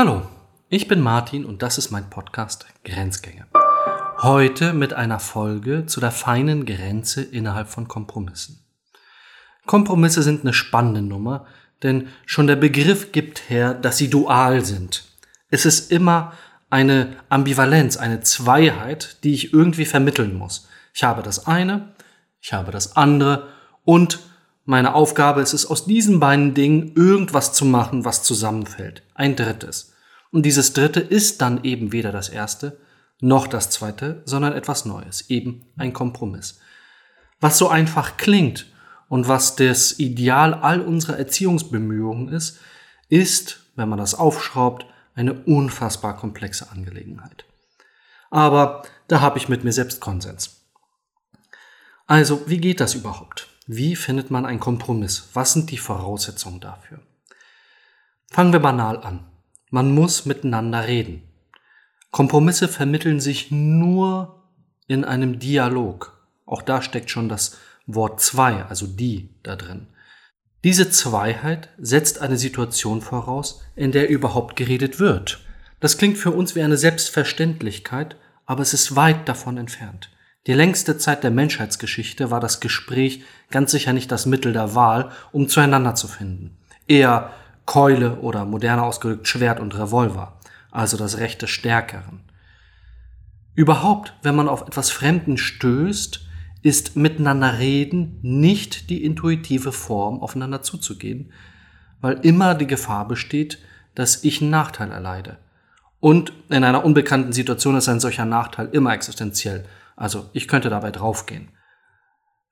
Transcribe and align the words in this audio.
Hallo, 0.00 0.22
ich 0.68 0.86
bin 0.86 1.00
Martin 1.00 1.44
und 1.44 1.60
das 1.60 1.76
ist 1.76 1.90
mein 1.90 2.08
Podcast 2.08 2.66
Grenzgänge. 2.84 3.48
Heute 4.18 4.72
mit 4.72 4.92
einer 4.92 5.18
Folge 5.18 5.86
zu 5.86 5.98
der 5.98 6.12
feinen 6.12 6.66
Grenze 6.66 7.20
innerhalb 7.20 7.66
von 7.66 7.88
Kompromissen. 7.88 8.60
Kompromisse 9.66 10.22
sind 10.22 10.42
eine 10.42 10.52
spannende 10.52 11.02
Nummer, 11.02 11.46
denn 11.82 12.06
schon 12.26 12.46
der 12.46 12.54
Begriff 12.54 13.10
gibt 13.10 13.50
her, 13.50 13.74
dass 13.74 13.98
sie 13.98 14.08
dual 14.08 14.64
sind. 14.64 15.04
Es 15.50 15.66
ist 15.66 15.90
immer 15.90 16.32
eine 16.70 17.16
Ambivalenz, 17.28 17.96
eine 17.96 18.20
Zweiheit, 18.20 19.24
die 19.24 19.34
ich 19.34 19.52
irgendwie 19.52 19.84
vermitteln 19.84 20.38
muss. 20.38 20.68
Ich 20.94 21.02
habe 21.02 21.24
das 21.24 21.48
eine, 21.48 21.92
ich 22.40 22.52
habe 22.52 22.70
das 22.70 22.94
andere 22.94 23.48
und 23.84 24.20
meine 24.68 24.94
Aufgabe 24.94 25.40
ist 25.40 25.54
es, 25.54 25.64
aus 25.64 25.86
diesen 25.86 26.20
beiden 26.20 26.52
Dingen 26.52 26.92
irgendwas 26.94 27.54
zu 27.54 27.64
machen, 27.64 28.04
was 28.04 28.22
zusammenfällt. 28.22 29.02
Ein 29.14 29.34
drittes. 29.34 29.94
Und 30.30 30.44
dieses 30.44 30.74
dritte 30.74 31.00
ist 31.00 31.40
dann 31.40 31.64
eben 31.64 31.90
weder 31.90 32.12
das 32.12 32.28
erste 32.28 32.78
noch 33.18 33.46
das 33.46 33.70
zweite, 33.70 34.20
sondern 34.26 34.52
etwas 34.52 34.84
Neues, 34.84 35.30
eben 35.30 35.64
ein 35.78 35.94
Kompromiss. 35.94 36.60
Was 37.40 37.56
so 37.56 37.70
einfach 37.70 38.18
klingt 38.18 38.66
und 39.08 39.26
was 39.26 39.56
das 39.56 39.98
Ideal 39.98 40.52
all 40.52 40.82
unserer 40.82 41.18
Erziehungsbemühungen 41.18 42.28
ist, 42.28 42.58
ist, 43.08 43.60
wenn 43.74 43.88
man 43.88 43.98
das 43.98 44.14
aufschraubt, 44.14 44.84
eine 45.14 45.32
unfassbar 45.32 46.14
komplexe 46.14 46.70
Angelegenheit. 46.70 47.46
Aber 48.30 48.82
da 49.06 49.22
habe 49.22 49.38
ich 49.38 49.48
mit 49.48 49.64
mir 49.64 49.72
selbst 49.72 50.00
Konsens. 50.00 50.60
Also, 52.06 52.42
wie 52.50 52.58
geht 52.58 52.80
das 52.80 52.94
überhaupt? 52.94 53.48
Wie 53.70 53.96
findet 53.96 54.30
man 54.30 54.46
einen 54.46 54.60
Kompromiss? 54.60 55.28
Was 55.34 55.52
sind 55.52 55.70
die 55.70 55.76
Voraussetzungen 55.76 56.58
dafür? 56.58 57.00
Fangen 58.30 58.54
wir 58.54 58.60
banal 58.60 58.96
an. 58.96 59.26
Man 59.70 59.92
muss 59.94 60.24
miteinander 60.24 60.86
reden. 60.86 61.22
Kompromisse 62.10 62.66
vermitteln 62.66 63.20
sich 63.20 63.50
nur 63.50 64.42
in 64.86 65.04
einem 65.04 65.38
Dialog. 65.38 66.18
Auch 66.46 66.62
da 66.62 66.80
steckt 66.80 67.10
schon 67.10 67.28
das 67.28 67.58
Wort 67.86 68.22
zwei, 68.22 68.64
also 68.64 68.86
die, 68.86 69.34
da 69.42 69.54
drin. 69.54 69.88
Diese 70.64 70.88
Zweiheit 70.88 71.68
setzt 71.76 72.22
eine 72.22 72.38
Situation 72.38 73.02
voraus, 73.02 73.60
in 73.76 73.92
der 73.92 74.08
überhaupt 74.08 74.56
geredet 74.56 74.98
wird. 74.98 75.44
Das 75.78 75.98
klingt 75.98 76.16
für 76.16 76.30
uns 76.30 76.54
wie 76.54 76.62
eine 76.62 76.78
Selbstverständlichkeit, 76.78 78.16
aber 78.46 78.62
es 78.62 78.72
ist 78.72 78.96
weit 78.96 79.28
davon 79.28 79.58
entfernt. 79.58 80.08
Die 80.46 80.54
längste 80.54 80.96
Zeit 80.96 81.24
der 81.24 81.30
Menschheitsgeschichte 81.30 82.30
war 82.30 82.40
das 82.40 82.60
Gespräch 82.60 83.22
ganz 83.50 83.70
sicher 83.70 83.92
nicht 83.92 84.10
das 84.10 84.24
Mittel 84.24 84.52
der 84.52 84.74
Wahl, 84.74 85.10
um 85.32 85.48
zueinander 85.48 85.94
zu 85.94 86.08
finden. 86.08 86.56
Eher 86.86 87.32
Keule 87.66 88.20
oder 88.20 88.46
moderner 88.46 88.84
ausgedrückt 88.84 89.28
Schwert 89.28 89.60
und 89.60 89.76
Revolver, 89.78 90.38
also 90.70 90.96
das 90.96 91.18
Recht 91.18 91.42
des 91.42 91.50
Stärkeren. 91.50 92.20
Überhaupt, 93.54 94.14
wenn 94.22 94.36
man 94.36 94.48
auf 94.48 94.62
etwas 94.62 94.90
Fremden 94.90 95.36
stößt, 95.36 96.24
ist 96.62 96.96
miteinander 96.96 97.58
reden 97.58 98.18
nicht 98.22 98.88
die 98.88 99.04
intuitive 99.04 99.72
Form, 99.72 100.20
aufeinander 100.20 100.62
zuzugehen, 100.62 101.32
weil 102.00 102.20
immer 102.22 102.54
die 102.54 102.66
Gefahr 102.66 103.06
besteht, 103.06 103.58
dass 103.94 104.24
ich 104.24 104.40
einen 104.40 104.50
Nachteil 104.50 104.92
erleide. 104.92 105.38
Und 106.00 106.32
in 106.48 106.64
einer 106.64 106.84
unbekannten 106.84 107.32
Situation 107.32 107.76
ist 107.76 107.88
ein 107.88 108.00
solcher 108.00 108.24
Nachteil 108.24 108.68
immer 108.72 108.94
existenziell 108.94 109.64
also 109.98 110.30
ich 110.32 110.48
könnte 110.48 110.70
dabei 110.70 110.90
draufgehen. 110.90 111.50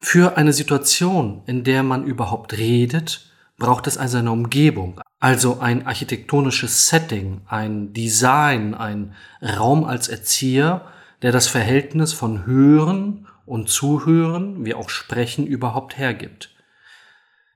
Für 0.01 0.37
eine 0.37 0.53
Situation, 0.53 1.43
in 1.47 1.65
der 1.65 1.83
man 1.83 2.05
überhaupt 2.05 2.57
redet, 2.59 3.31
braucht 3.57 3.87
es 3.87 3.97
also 3.97 4.19
eine 4.19 4.33
Umgebung, 4.33 5.01
also 5.19 5.61
ein 5.61 5.87
architektonisches 5.87 6.89
Setting, 6.89 7.41
ein 7.47 7.93
Design, 7.93 8.75
ein 8.75 9.15
Raum 9.41 9.85
als 9.85 10.09
Erzieher, 10.09 10.87
der 11.23 11.33
das 11.33 11.49
Verhältnis 11.49 12.12
von 12.12 12.45
Hören 12.45 13.27
und 13.47 13.71
Zuhören, 13.71 14.65
wie 14.67 14.75
auch 14.75 14.91
Sprechen, 14.91 15.47
überhaupt 15.47 15.97
hergibt. 15.97 16.55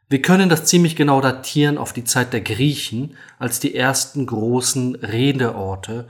Wir 0.09 0.23
können 0.23 0.49
das 0.49 0.65
ziemlich 0.65 0.97
genau 0.97 1.21
datieren 1.21 1.79
auf 1.79 1.93
die 1.93 2.05
Zeit 2.05 2.33
der 2.33 2.41
Griechen, 2.41 3.17
als 3.39 3.61
die 3.61 3.75
ersten 3.75 4.27
großen 4.27 4.97
Redeorte 4.97 6.09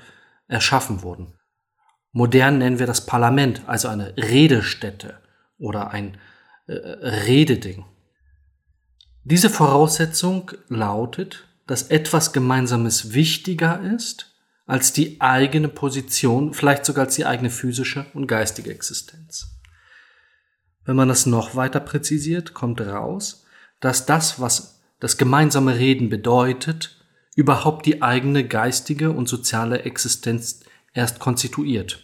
erschaffen 0.49 1.03
wurden. 1.03 1.35
Modern 2.13 2.59
nennen 2.59 2.79
wir 2.79 2.87
das 2.87 3.07
Parlament, 3.07 3.63
also 3.67 3.89
eine 3.89 4.17
Redestätte 4.17 5.19
oder 5.59 5.91
ein 5.91 6.19
äh, 6.67 6.73
Rededing. 6.75 7.85
Diese 9.25 9.51
Voraussetzung 9.51 10.51
lautet, 10.69 11.47
dass 11.67 11.85
etwas 11.85 12.33
Gemeinsames 12.33 13.13
wichtiger 13.13 13.81
ist 13.81 14.35
als 14.67 14.93
die 14.93 15.21
eigene 15.21 15.69
Position, 15.69 16.55
vielleicht 16.55 16.85
sogar 16.85 17.05
als 17.05 17.15
die 17.15 17.27
eigene 17.27 17.51
physische 17.51 18.07
und 18.15 18.27
geistige 18.27 18.71
Existenz. 18.71 19.61
Wenn 20.85 20.97
man 20.97 21.09
das 21.09 21.27
noch 21.27 21.55
weiter 21.55 21.81
präzisiert, 21.81 22.55
kommt 22.55 22.81
raus, 22.81 23.45
dass 23.81 24.07
das, 24.07 24.41
was 24.41 24.81
das 24.99 25.17
gemeinsame 25.17 25.77
Reden 25.77 26.09
bedeutet, 26.09 26.97
überhaupt 27.37 27.87
die 27.87 28.03
eigene 28.03 28.47
geistige 28.47 29.13
und 29.13 29.29
soziale 29.29 29.83
Existenz 29.83 30.61
erst 30.93 31.19
konstituiert. 31.21 32.03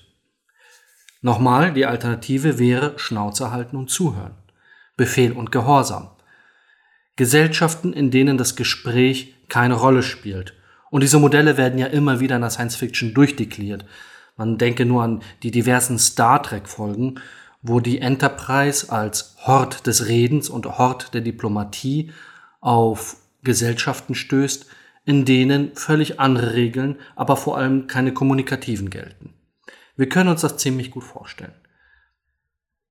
Nochmal, 1.22 1.72
die 1.72 1.86
Alternative 1.86 2.58
wäre 2.58 2.98
Schnauze 2.98 3.50
halten 3.50 3.76
und 3.76 3.91
zuhören. 3.91 4.34
Befehl 4.97 5.32
und 5.32 5.52
Gehorsam. 5.52 6.10
Gesellschaften, 7.16 7.92
in 7.92 8.10
denen 8.10 8.38
das 8.38 8.56
Gespräch 8.56 9.34
keine 9.48 9.74
Rolle 9.74 10.02
spielt. 10.02 10.54
Und 10.91 11.02
diese 11.02 11.19
Modelle 11.19 11.56
werden 11.56 11.78
ja 11.78 11.86
immer 11.86 12.20
wieder 12.20 12.36
in 12.36 12.42
der 12.42 12.50
Science 12.50 12.76
Fiction 12.76 13.14
durchdekliert. 13.14 13.84
Man 14.36 14.58
denke 14.58 14.84
nur 14.84 15.03
an 15.03 15.22
die 15.42 15.50
diversen 15.50 15.98
Star 15.98 16.42
Trek 16.42 16.68
Folgen, 16.68 17.20
wo 17.62 17.80
die 17.80 17.98
Enterprise 18.00 18.92
als 18.92 19.36
Hort 19.41 19.86
des 19.86 20.06
Redens 20.08 20.48
und 20.48 20.78
Hort 20.78 21.14
der 21.14 21.22
Diplomatie 21.22 22.12
auf 22.60 23.16
Gesellschaften 23.42 24.14
stößt, 24.14 24.66
in 25.06 25.24
denen 25.24 25.74
völlig 25.74 26.20
andere 26.20 26.52
Regeln, 26.52 26.96
aber 27.14 27.36
vor 27.36 27.56
allem 27.56 27.86
keine 27.86 28.12
kommunikativen 28.12 28.90
gelten. 28.90 29.32
Wir 29.96 30.08
können 30.08 30.28
uns 30.28 30.42
das 30.42 30.58
ziemlich 30.58 30.90
gut 30.90 31.04
vorstellen. 31.04 31.54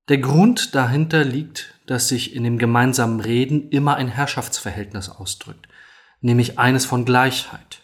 Der 0.08 0.18
Grund 0.18 0.76
dahinter 0.76 1.24
liegt, 1.24 1.74
dass 1.86 2.08
sich 2.08 2.34
in 2.36 2.44
dem 2.44 2.58
gemeinsamen 2.58 3.20
Reden 3.20 3.70
immer 3.70 3.98
ein 3.98 4.08
Herrschaftsverhältnis 4.08 5.10
ausdrückt, 5.10 5.68
nämlich 6.22 6.58
eines 6.58 6.86
von 6.86 7.06
Gleichheit. 7.06 7.82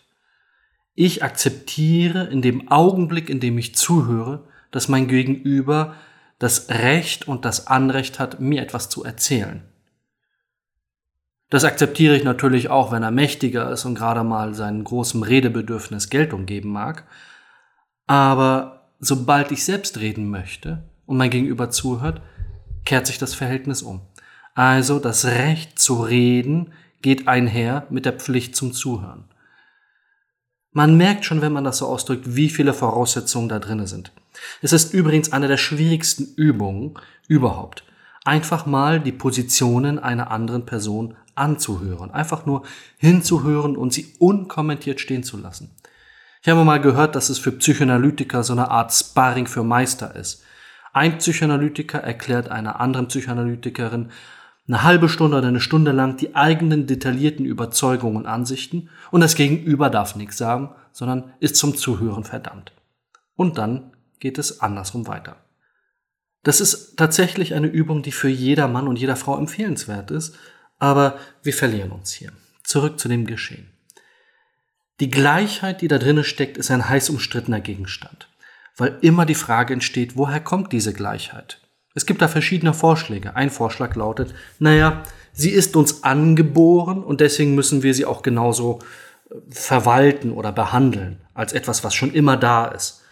Ich 0.96 1.24
akzeptiere 1.24 2.26
in 2.28 2.42
dem 2.42 2.72
Augenblick, 2.72 3.30
in 3.30 3.40
dem 3.40 3.58
ich 3.58 3.76
zuhöre, 3.76 4.48
dass 4.72 4.88
mein 4.88 5.08
Gegenüber 5.08 5.96
das 6.40 6.70
Recht 6.70 7.28
und 7.28 7.44
das 7.44 7.68
Anrecht 7.68 8.18
hat, 8.18 8.40
mir 8.40 8.62
etwas 8.62 8.90
zu 8.90 9.04
erzählen. 9.04 9.64
Das 11.52 11.66
akzeptiere 11.66 12.16
ich 12.16 12.24
natürlich 12.24 12.70
auch, 12.70 12.94
wenn 12.94 13.04
er 13.04 13.12
mächtiger 13.12 13.70
ist 13.72 13.84
und 13.84 13.96
gerade 13.96 14.24
mal 14.24 14.56
seinem 14.56 14.86
großen 14.86 15.22
Redebedürfnis 15.22 16.10
Geltung 16.10 16.46
geben 16.46 16.70
mag. 16.70 17.04
Aber 18.08 18.90
sobald 19.00 19.52
ich 19.52 19.66
selbst 19.66 20.00
reden 20.00 20.30
möchte 20.30 20.90
und 21.06 21.18
mein 21.18 21.30
Gegenüber 21.30 21.70
zuhört, 21.70 22.22
kehrt 22.86 23.06
sich 23.06 23.18
das 23.18 23.34
Verhältnis 23.34 23.82
um. 23.82 24.00
Also 24.56 25.00
das 25.00 25.26
Recht 25.26 25.78
zu 25.78 26.02
reden 26.02 26.72
geht 27.02 27.28
einher 27.28 27.86
mit 27.90 28.06
der 28.06 28.14
Pflicht 28.14 28.56
zum 28.56 28.72
Zuhören. 28.72 29.26
Man 30.72 30.96
merkt 30.96 31.26
schon, 31.26 31.42
wenn 31.42 31.52
man 31.52 31.66
das 31.66 31.80
so 31.80 31.88
ausdrückt, 31.88 32.34
wie 32.34 32.48
viele 32.48 32.74
Voraussetzungen 32.74 33.50
da 33.50 33.60
drinne 33.60 33.88
sind. 33.88 34.14
Es 34.62 34.72
ist 34.72 34.94
übrigens 34.94 35.34
eine 35.34 35.50
der 35.50 35.58
schwierigsten 35.58 36.34
Übungen 36.36 36.94
überhaupt 37.28 37.84
einfach 38.24 38.66
mal 38.66 39.00
die 39.00 39.12
Positionen 39.12 40.00
einer 40.00 40.32
anderen 40.32 40.66
Person 40.66 41.16
anzuhören. 41.36 42.12
Einfach 42.12 42.46
nur 42.46 42.64
hinzuhören 42.98 43.76
und 43.76 43.94
sie 43.94 44.14
unkommentiert 44.20 45.00
stehen 45.00 45.24
zu 45.24 45.38
lassen. 45.38 45.76
Ich 46.42 46.50
habe 46.50 46.64
mal 46.64 46.82
gehört, 46.82 47.16
dass 47.16 47.30
es 47.30 47.38
für 47.38 47.52
Psychoanalytiker 47.52 48.44
so 48.44 48.54
eine 48.54 48.72
Art 48.72 48.92
Sparring 48.94 49.48
für 49.48 49.64
Meister 49.64 50.16
ist. 50.16 50.44
Ein 50.94 51.20
Psychoanalytiker 51.20 52.00
erklärt 52.00 52.50
einer 52.50 52.80
anderen 52.80 53.08
Psychoanalytikerin 53.08 54.10
eine 54.68 54.84
halbe 54.84 55.10
Stunde 55.10 55.38
oder 55.38 55.48
eine 55.48 55.60
Stunde 55.60 55.92
lang 55.92 56.18
die 56.18 56.36
eigenen 56.36 56.88
detaillierten 56.88 57.46
Überzeugungen 57.46 58.18
und 58.18 58.26
Ansichten 58.26 58.90
und 59.12 59.22
das 59.22 59.36
Gegenüber 59.36 59.90
darf 59.90 60.16
nichts 60.16 60.38
sagen, 60.38 60.70
sondern 60.92 61.34
ist 61.40 61.56
zum 61.58 61.76
Zuhören 61.76 62.24
verdammt. 62.24 62.72
Und 63.36 63.58
dann 63.58 63.92
geht 64.20 64.38
es 64.38 64.62
andersrum 64.62 65.08
weiter. 65.08 65.38
Das 66.44 66.62
ist 66.62 66.96
tatsächlich 66.98 67.54
eine 67.54 67.68
Übung, 67.68 68.02
die 68.02 68.12
für 68.12 68.30
jeder 68.30 68.68
Mann 68.68 68.88
und 68.88 68.98
jeder 68.98 69.16
Frau 69.16 69.38
empfehlenswert 69.38 70.10
ist, 70.10 70.36
aber 70.82 71.20
wir 71.44 71.54
verlieren 71.54 71.92
uns 71.92 72.12
hier. 72.12 72.32
Zurück 72.64 73.00
zu 73.00 73.08
dem 73.08 73.28
Geschehen. 73.28 73.70
Die 75.00 75.12
Gleichheit, 75.12 75.82
die 75.82 75.88
da 75.88 76.00
drinnen 76.00 76.24
steckt, 76.24 76.58
ist 76.58 76.72
ein 76.72 76.90
heiß 76.90 77.12
umstrittener 77.12 77.62
Gegenstand, 77.62 78.28
weil 78.78 78.98
immer 79.02 79.28
die 79.28 79.36
Frage 79.36 79.74
entsteht, 79.74 80.18
woher 80.18 80.40
kommt 80.40 80.74
diese 80.74 80.92
Gleichheit? 80.92 81.62
Es 81.94 82.08
gibt 82.08 82.22
da 82.22 82.28
verschiedene 82.28 82.74
Vorschläge. 82.74 83.36
Ein 83.36 83.52
Vorschlag 83.52 83.96
lautet, 83.96 84.34
naja, 84.58 85.04
sie 85.34 85.52
ist 85.52 85.76
uns 85.76 86.04
angeboren 86.04 87.04
und 87.04 87.22
deswegen 87.22 87.54
müssen 87.54 87.84
wir 87.84 87.94
sie 87.94 88.06
auch 88.06 88.24
genauso 88.24 88.80
verwalten 89.50 90.32
oder 90.32 90.52
behandeln 90.52 91.22
als 91.36 91.54
etwas, 91.54 91.84
was 91.84 91.94
schon 91.94 92.14
immer 92.14 92.38
da 92.38 92.66
ist. 92.66 93.04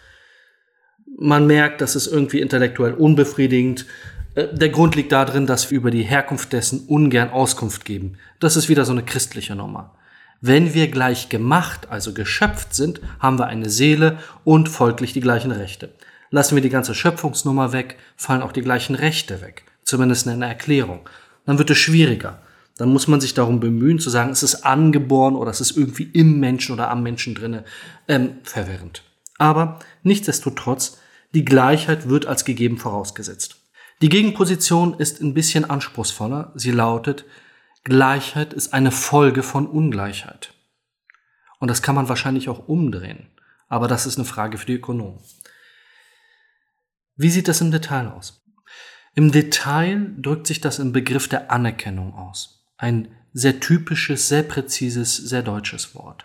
Man 1.18 1.46
merkt, 1.46 1.82
dass 1.82 1.94
es 1.94 2.08
irgendwie 2.08 2.40
intellektuell 2.40 2.94
unbefriedigend. 2.94 3.86
Äh, 4.34 4.48
der 4.52 4.68
Grund 4.70 4.94
liegt 4.96 5.12
darin, 5.12 5.46
dass 5.46 5.70
wir 5.70 5.78
über 5.78 5.90
die 5.90 6.02
Herkunft 6.02 6.52
dessen 6.52 6.86
ungern 6.86 7.30
Auskunft 7.30 7.84
geben. 7.84 8.18
Das 8.38 8.56
ist 8.56 8.68
wieder 8.68 8.84
so 8.84 8.92
eine 8.92 9.04
christliche 9.04 9.54
Nummer. 9.54 9.94
Wenn 10.40 10.72
wir 10.72 10.88
gleich 10.88 11.28
gemacht, 11.28 11.88
also 11.90 12.14
geschöpft 12.14 12.74
sind, 12.74 13.00
haben 13.18 13.38
wir 13.38 13.46
eine 13.46 13.68
Seele 13.68 14.18
und 14.44 14.68
folglich 14.68 15.12
die 15.12 15.20
gleichen 15.20 15.50
Rechte. 15.50 15.92
Lassen 16.30 16.54
wir 16.54 16.62
die 16.62 16.70
ganze 16.70 16.94
Schöpfungsnummer 16.94 17.72
weg, 17.72 17.98
fallen 18.16 18.40
auch 18.40 18.52
die 18.52 18.62
gleichen 18.62 18.94
Rechte 18.94 19.42
weg. 19.42 19.64
Zumindest 19.82 20.26
in 20.26 20.32
einer 20.32 20.46
Erklärung. 20.46 21.08
Dann 21.44 21.58
wird 21.58 21.70
es 21.70 21.78
schwieriger. 21.78 22.40
Dann 22.78 22.90
muss 22.90 23.08
man 23.08 23.20
sich 23.20 23.34
darum 23.34 23.60
bemühen 23.60 23.98
zu 23.98 24.08
sagen, 24.08 24.30
es 24.30 24.42
ist 24.42 24.64
angeboren 24.64 25.34
oder 25.34 25.50
es 25.50 25.60
ist 25.60 25.76
irgendwie 25.76 26.04
im 26.04 26.40
Menschen 26.40 26.72
oder 26.72 26.90
am 26.90 27.02
Menschen 27.02 27.34
drinne. 27.34 27.64
Ähm, 28.08 28.38
verwirrend. 28.42 29.02
Aber 29.36 29.80
nichtsdestotrotz, 30.02 30.98
die 31.34 31.44
Gleichheit 31.44 32.08
wird 32.08 32.24
als 32.24 32.46
gegeben 32.46 32.78
vorausgesetzt. 32.78 33.59
Die 34.02 34.08
Gegenposition 34.08 34.98
ist 34.98 35.20
ein 35.20 35.34
bisschen 35.34 35.68
anspruchsvoller. 35.68 36.52
Sie 36.54 36.70
lautet, 36.70 37.26
Gleichheit 37.84 38.54
ist 38.54 38.72
eine 38.72 38.92
Folge 38.92 39.42
von 39.42 39.66
Ungleichheit. 39.66 40.54
Und 41.58 41.68
das 41.68 41.82
kann 41.82 41.94
man 41.94 42.08
wahrscheinlich 42.08 42.48
auch 42.48 42.66
umdrehen. 42.66 43.28
Aber 43.68 43.88
das 43.88 44.06
ist 44.06 44.16
eine 44.16 44.24
Frage 44.24 44.56
für 44.56 44.66
die 44.66 44.74
Ökonomen. 44.74 45.20
Wie 47.16 47.30
sieht 47.30 47.48
das 47.48 47.60
im 47.60 47.70
Detail 47.70 48.08
aus? 48.08 48.42
Im 49.14 49.32
Detail 49.32 50.14
drückt 50.16 50.46
sich 50.46 50.60
das 50.60 50.78
im 50.78 50.92
Begriff 50.92 51.28
der 51.28 51.50
Anerkennung 51.50 52.14
aus. 52.14 52.64
Ein 52.78 53.14
sehr 53.32 53.60
typisches, 53.60 54.28
sehr 54.28 54.42
präzises, 54.42 55.16
sehr 55.16 55.42
deutsches 55.42 55.94
Wort. 55.94 56.24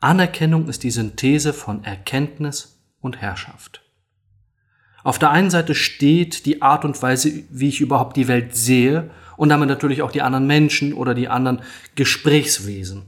Anerkennung 0.00 0.68
ist 0.68 0.82
die 0.84 0.90
Synthese 0.90 1.52
von 1.52 1.84
Erkenntnis 1.84 2.80
und 3.00 3.18
Herrschaft. 3.18 3.87
Auf 5.08 5.18
der 5.18 5.30
einen 5.30 5.48
Seite 5.48 5.74
steht 5.74 6.44
die 6.44 6.60
Art 6.60 6.84
und 6.84 7.00
Weise, 7.00 7.32
wie 7.48 7.70
ich 7.70 7.80
überhaupt 7.80 8.14
die 8.18 8.28
Welt 8.28 8.54
sehe 8.54 9.08
und 9.38 9.48
damit 9.48 9.70
natürlich 9.70 10.02
auch 10.02 10.12
die 10.12 10.20
anderen 10.20 10.46
Menschen 10.46 10.92
oder 10.92 11.14
die 11.14 11.30
anderen 11.30 11.62
Gesprächswesen. 11.94 13.06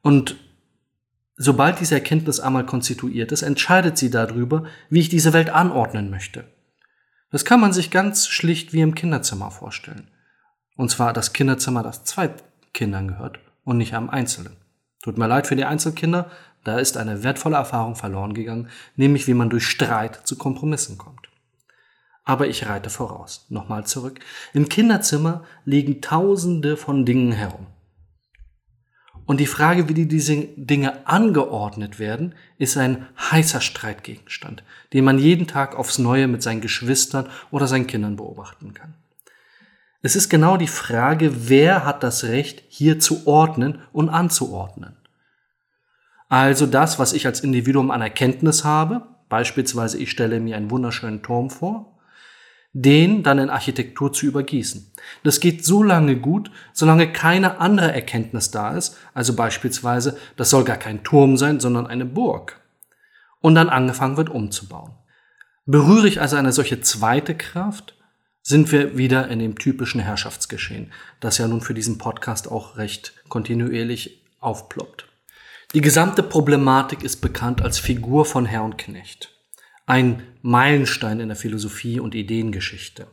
Und 0.00 0.34
sobald 1.36 1.78
diese 1.78 1.94
Erkenntnis 1.94 2.40
einmal 2.40 2.66
konstituiert 2.66 3.30
ist, 3.30 3.42
entscheidet 3.42 3.96
sie 3.96 4.10
darüber, 4.10 4.64
wie 4.90 4.98
ich 4.98 5.08
diese 5.08 5.32
Welt 5.32 5.50
anordnen 5.50 6.10
möchte. 6.10 6.48
Das 7.30 7.44
kann 7.44 7.60
man 7.60 7.72
sich 7.72 7.92
ganz 7.92 8.26
schlicht 8.26 8.72
wie 8.72 8.80
im 8.80 8.96
Kinderzimmer 8.96 9.52
vorstellen. 9.52 10.10
Und 10.74 10.90
zwar 10.90 11.12
das 11.12 11.32
Kinderzimmer, 11.32 11.84
das 11.84 12.02
zwei 12.02 12.34
Kindern 12.74 13.06
gehört 13.06 13.38
und 13.62 13.76
nicht 13.76 13.94
einem 13.94 14.10
Einzelnen. 14.10 14.56
Tut 15.00 15.16
mir 15.16 15.28
leid 15.28 15.46
für 15.46 15.54
die 15.54 15.64
Einzelkinder, 15.64 16.28
da 16.64 16.78
ist 16.78 16.96
eine 16.96 17.22
wertvolle 17.22 17.56
Erfahrung 17.56 17.96
verloren 17.96 18.34
gegangen, 18.34 18.68
nämlich 18.96 19.26
wie 19.26 19.34
man 19.34 19.50
durch 19.50 19.66
Streit 19.66 20.26
zu 20.26 20.36
Kompromissen 20.36 20.98
kommt. 20.98 21.28
Aber 22.24 22.46
ich 22.46 22.66
reite 22.66 22.88
voraus. 22.88 23.46
Nochmal 23.48 23.84
zurück. 23.84 24.20
Im 24.52 24.68
Kinderzimmer 24.68 25.44
liegen 25.64 26.00
tausende 26.00 26.76
von 26.76 27.04
Dingen 27.04 27.32
herum. 27.32 27.66
Und 29.24 29.38
die 29.38 29.46
Frage, 29.46 29.88
wie 29.88 30.06
diese 30.06 30.36
Dinge 30.56 31.06
angeordnet 31.06 31.98
werden, 31.98 32.34
ist 32.58 32.76
ein 32.76 33.06
heißer 33.18 33.60
Streitgegenstand, 33.60 34.64
den 34.92 35.04
man 35.04 35.18
jeden 35.18 35.46
Tag 35.46 35.76
aufs 35.76 35.98
Neue 35.98 36.26
mit 36.26 36.42
seinen 36.42 36.60
Geschwistern 36.60 37.28
oder 37.50 37.66
seinen 37.66 37.86
Kindern 37.86 38.16
beobachten 38.16 38.74
kann. 38.74 38.94
Es 40.02 40.16
ist 40.16 40.28
genau 40.28 40.56
die 40.56 40.66
Frage, 40.66 41.48
wer 41.48 41.84
hat 41.84 42.02
das 42.02 42.24
Recht, 42.24 42.64
hier 42.68 42.98
zu 42.98 43.26
ordnen 43.26 43.78
und 43.92 44.08
anzuordnen. 44.08 44.96
Also 46.32 46.64
das, 46.64 46.98
was 46.98 47.12
ich 47.12 47.26
als 47.26 47.40
Individuum 47.40 47.90
an 47.90 48.00
Erkenntnis 48.00 48.64
habe, 48.64 49.02
beispielsweise 49.28 49.98
ich 49.98 50.10
stelle 50.10 50.40
mir 50.40 50.56
einen 50.56 50.70
wunderschönen 50.70 51.22
Turm 51.22 51.50
vor, 51.50 51.98
den 52.72 53.22
dann 53.22 53.38
in 53.38 53.50
Architektur 53.50 54.14
zu 54.14 54.24
übergießen. 54.24 54.94
Das 55.24 55.40
geht 55.40 55.62
so 55.62 55.82
lange 55.82 56.16
gut, 56.16 56.50
solange 56.72 57.12
keine 57.12 57.60
andere 57.60 57.92
Erkenntnis 57.92 58.50
da 58.50 58.74
ist, 58.74 58.96
also 59.12 59.36
beispielsweise, 59.36 60.16
das 60.38 60.48
soll 60.48 60.64
gar 60.64 60.78
kein 60.78 61.04
Turm 61.04 61.36
sein, 61.36 61.60
sondern 61.60 61.86
eine 61.86 62.06
Burg. 62.06 62.62
Und 63.42 63.54
dann 63.54 63.68
angefangen 63.68 64.16
wird 64.16 64.30
umzubauen. 64.30 64.92
Berühre 65.66 66.08
ich 66.08 66.22
also 66.22 66.36
eine 66.36 66.52
solche 66.52 66.80
zweite 66.80 67.34
Kraft, 67.34 67.94
sind 68.40 68.72
wir 68.72 68.96
wieder 68.96 69.28
in 69.28 69.38
dem 69.38 69.58
typischen 69.58 70.00
Herrschaftsgeschehen, 70.00 70.94
das 71.20 71.36
ja 71.36 71.46
nun 71.46 71.60
für 71.60 71.74
diesen 71.74 71.98
Podcast 71.98 72.50
auch 72.50 72.78
recht 72.78 73.12
kontinuierlich 73.28 74.24
aufploppt. 74.40 75.11
Die 75.74 75.80
gesamte 75.80 76.22
Problematik 76.22 77.02
ist 77.02 77.20
bekannt 77.20 77.62
als 77.62 77.78
Figur 77.78 78.24
von 78.24 78.46
Herr 78.46 78.64
und 78.64 78.76
Knecht 78.78 79.32
ein 79.86 80.22
Meilenstein 80.42 81.20
in 81.20 81.28
der 81.28 81.36
Philosophie 81.36 82.00
und 82.00 82.14
Ideengeschichte. 82.14 83.06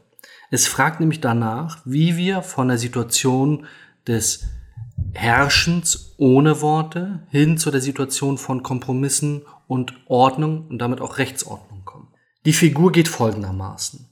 Es 0.51 0.67
fragt 0.67 0.99
nämlich 0.99 1.21
danach, 1.21 1.81
wie 1.85 2.17
wir 2.17 2.41
von 2.41 2.67
der 2.67 2.77
Situation 2.77 3.65
des 4.07 4.45
Herrschens 5.13 6.15
ohne 6.17 6.61
Worte 6.61 7.27
hin 7.29 7.57
zu 7.57 7.71
der 7.71 7.81
Situation 7.81 8.37
von 8.37 8.63
Kompromissen 8.63 9.43
und 9.67 9.93
Ordnung 10.05 10.67
und 10.67 10.79
damit 10.79 11.01
auch 11.01 11.17
Rechtsordnung 11.17 11.85
kommen. 11.85 12.07
Die 12.45 12.53
Figur 12.53 12.91
geht 12.91 13.07
folgendermaßen. 13.07 14.07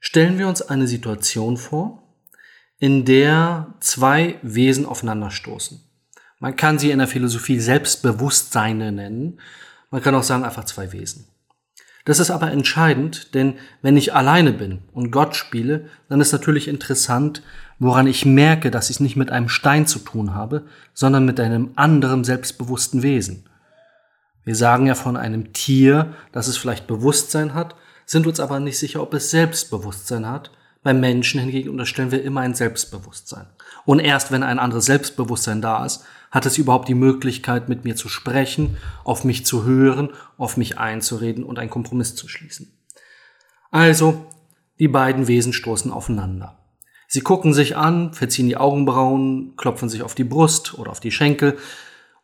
Stellen 0.00 0.38
wir 0.38 0.48
uns 0.48 0.62
eine 0.62 0.86
Situation 0.86 1.56
vor, 1.56 2.02
in 2.78 3.04
der 3.04 3.74
zwei 3.80 4.38
Wesen 4.42 4.86
aufeinanderstoßen. 4.86 5.89
Man 6.40 6.56
kann 6.56 6.78
sie 6.78 6.90
in 6.90 6.98
der 6.98 7.06
Philosophie 7.06 7.60
Selbstbewusstseine 7.60 8.92
nennen. 8.92 9.38
Man 9.90 10.02
kann 10.02 10.14
auch 10.14 10.22
sagen 10.22 10.44
einfach 10.44 10.64
zwei 10.64 10.92
Wesen. 10.92 11.26
Das 12.06 12.18
ist 12.18 12.30
aber 12.30 12.50
entscheidend, 12.50 13.34
denn 13.34 13.58
wenn 13.82 13.98
ich 13.98 14.14
alleine 14.14 14.52
bin 14.52 14.80
und 14.92 15.10
Gott 15.10 15.36
spiele, 15.36 15.86
dann 16.08 16.22
ist 16.22 16.32
natürlich 16.32 16.66
interessant, 16.66 17.42
woran 17.78 18.06
ich 18.06 18.24
merke, 18.24 18.70
dass 18.70 18.88
ich 18.88 18.96
es 18.96 19.00
nicht 19.00 19.16
mit 19.16 19.30
einem 19.30 19.50
Stein 19.50 19.86
zu 19.86 19.98
tun 19.98 20.34
habe, 20.34 20.64
sondern 20.94 21.26
mit 21.26 21.38
einem 21.38 21.72
anderen 21.76 22.24
selbstbewussten 22.24 23.02
Wesen. 23.02 23.44
Wir 24.44 24.56
sagen 24.56 24.86
ja 24.86 24.94
von 24.94 25.18
einem 25.18 25.52
Tier, 25.52 26.14
dass 26.32 26.48
es 26.48 26.56
vielleicht 26.56 26.86
Bewusstsein 26.86 27.52
hat, 27.52 27.76
sind 28.06 28.26
uns 28.26 28.40
aber 28.40 28.60
nicht 28.60 28.78
sicher, 28.78 29.02
ob 29.02 29.12
es 29.12 29.30
Selbstbewusstsein 29.30 30.26
hat. 30.26 30.50
Beim 30.82 31.00
Menschen 31.00 31.38
hingegen 31.38 31.68
unterstellen 31.68 32.10
wir 32.10 32.22
immer 32.24 32.40
ein 32.40 32.54
Selbstbewusstsein. 32.54 33.46
Und 33.84 34.00
erst 34.00 34.32
wenn 34.32 34.42
ein 34.42 34.58
anderes 34.58 34.86
Selbstbewusstsein 34.86 35.60
da 35.60 35.84
ist, 35.84 36.04
hat 36.30 36.46
es 36.46 36.58
überhaupt 36.58 36.88
die 36.88 36.94
Möglichkeit, 36.94 37.68
mit 37.68 37.84
mir 37.84 37.96
zu 37.96 38.08
sprechen, 38.08 38.76
auf 39.04 39.24
mich 39.24 39.44
zu 39.44 39.64
hören, 39.64 40.10
auf 40.38 40.56
mich 40.56 40.78
einzureden 40.78 41.44
und 41.44 41.58
einen 41.58 41.70
Kompromiss 41.70 42.14
zu 42.14 42.28
schließen. 42.28 42.72
Also, 43.70 44.26
die 44.78 44.88
beiden 44.88 45.28
Wesen 45.28 45.52
stoßen 45.52 45.92
aufeinander. 45.92 46.56
Sie 47.08 47.20
gucken 47.20 47.52
sich 47.52 47.76
an, 47.76 48.14
verziehen 48.14 48.46
die 48.46 48.56
Augenbrauen, 48.56 49.56
klopfen 49.56 49.88
sich 49.88 50.02
auf 50.02 50.14
die 50.14 50.24
Brust 50.24 50.78
oder 50.78 50.92
auf 50.92 51.00
die 51.00 51.10
Schenkel 51.10 51.58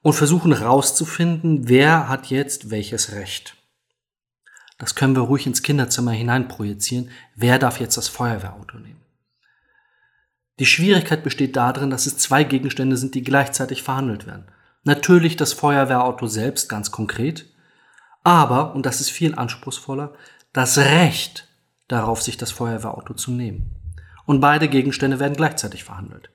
und 0.03 0.13
versuchen 0.13 0.57
herauszufinden, 0.57 1.69
wer 1.69 2.09
hat 2.09 2.27
jetzt 2.31 2.71
welches 2.71 3.13
Recht. 3.13 3.57
Das 4.79 4.95
können 4.95 5.17
wir 5.17 5.23
ruhig 5.23 5.47
ins 5.47 5.63
Kinderzimmer 5.63 6.13
hineinprojizieren. 6.13 7.11
Wer 7.35 7.59
darf 7.59 7.81
jetzt 7.81 7.97
das 7.97 8.09
Feuerwehrauto 8.09 8.79
nehmen? 8.79 9.01
Die 10.59 10.67
Schwierigkeit 10.67 11.23
besteht 11.23 11.57
darin, 11.57 11.91
dass 11.91 12.07
es 12.07 12.19
zwei 12.19 12.45
Gegenstände 12.45 12.97
sind, 12.97 13.15
die 13.15 13.23
gleichzeitig 13.23 13.83
verhandelt 13.83 14.27
werden. 14.27 14.47
Natürlich 14.85 15.37
das 15.37 15.53
Feuerwehrauto 15.53 16.27
selbst 16.27 16.69
ganz 16.69 16.91
konkret, 16.91 17.47
aber, 18.23 18.75
und 18.75 18.87
das 18.87 19.01
ist 19.01 19.11
viel 19.11 19.35
anspruchsvoller, 19.35 20.15
das 20.53 20.79
Recht 20.79 21.49
darauf, 21.89 22.23
sich 22.23 22.37
das 22.37 22.51
Feuerwehrauto 22.51 23.15
zu 23.15 23.31
nehmen. 23.31 23.77
Und 24.25 24.41
beide 24.41 24.69
Gegenstände 24.69 25.21
werden 25.21 25.37
gleichzeitig 25.37 25.85
verhandelt. 25.85 26.31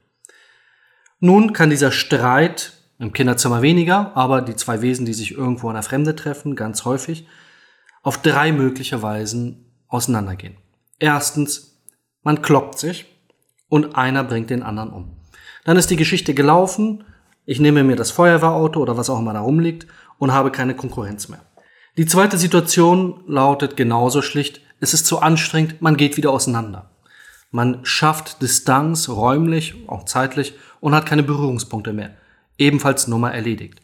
Nun 1.20 1.54
kann 1.54 1.70
dieser 1.70 1.92
Streit 1.92 2.74
im 3.00 3.14
Kinderzimmer 3.14 3.62
weniger, 3.62 4.16
aber 4.16 4.42
die 4.42 4.56
zwei 4.56 4.82
Wesen, 4.82 5.06
die 5.06 5.14
sich 5.14 5.32
irgendwo 5.32 5.68
in 5.70 5.74
der 5.74 5.84
Fremde 5.84 6.16
treffen, 6.16 6.56
ganz 6.56 6.86
häufig, 6.86 7.28
auf 8.04 8.22
drei 8.22 8.52
mögliche 8.52 9.02
Weisen 9.02 9.66
auseinandergehen. 9.88 10.58
Erstens, 11.00 11.82
man 12.24 12.42
kloppt 12.42 12.80
sich, 12.80 13.06
und 13.72 13.96
einer 13.96 14.26
bringt 14.26 14.50
den 14.50 14.64
anderen 14.64 14.90
um. 14.90 15.16
Dann 15.64 15.78
ist 15.78 15.90
die 15.90 15.96
Geschichte 15.96 16.34
gelaufen, 16.34 17.06
ich 17.46 17.62
nehme 17.62 17.86
mir 17.86 17.96
das 17.96 18.12
Feuerwehrauto 18.12 18.82
oder 18.82 18.98
was 18.98 19.10
auch 19.10 19.20
immer 19.20 19.34
da 19.34 19.40
rumliegt 19.40 19.88
und 20.18 20.34
habe 20.34 20.52
keine 20.52 20.76
Konkurrenz 20.76 21.30
mehr. 21.30 21.40
Die 21.98 22.06
zweite 22.06 22.38
Situation 22.38 23.24
lautet 23.28 23.78
genauso 23.78 24.22
schlicht, 24.22 24.60
es 24.82 24.94
ist 24.94 25.06
zu 25.06 25.20
anstrengend, 25.20 25.82
man 25.82 25.96
geht 25.96 26.18
wieder 26.18 26.32
auseinander. 26.32 26.92
Man 27.50 27.86
schafft 27.86 28.42
Distanz 28.42 29.08
räumlich, 29.08 29.76
auch 29.88 30.04
zeitlich 30.04 30.56
und 30.82 30.94
hat 30.94 31.06
keine 31.06 31.24
Berührungspunkte 31.24 31.94
mehr. 31.94 32.16
Ebenfalls 32.58 33.08
Nummer 33.08 33.34
erledigt. 33.34 33.82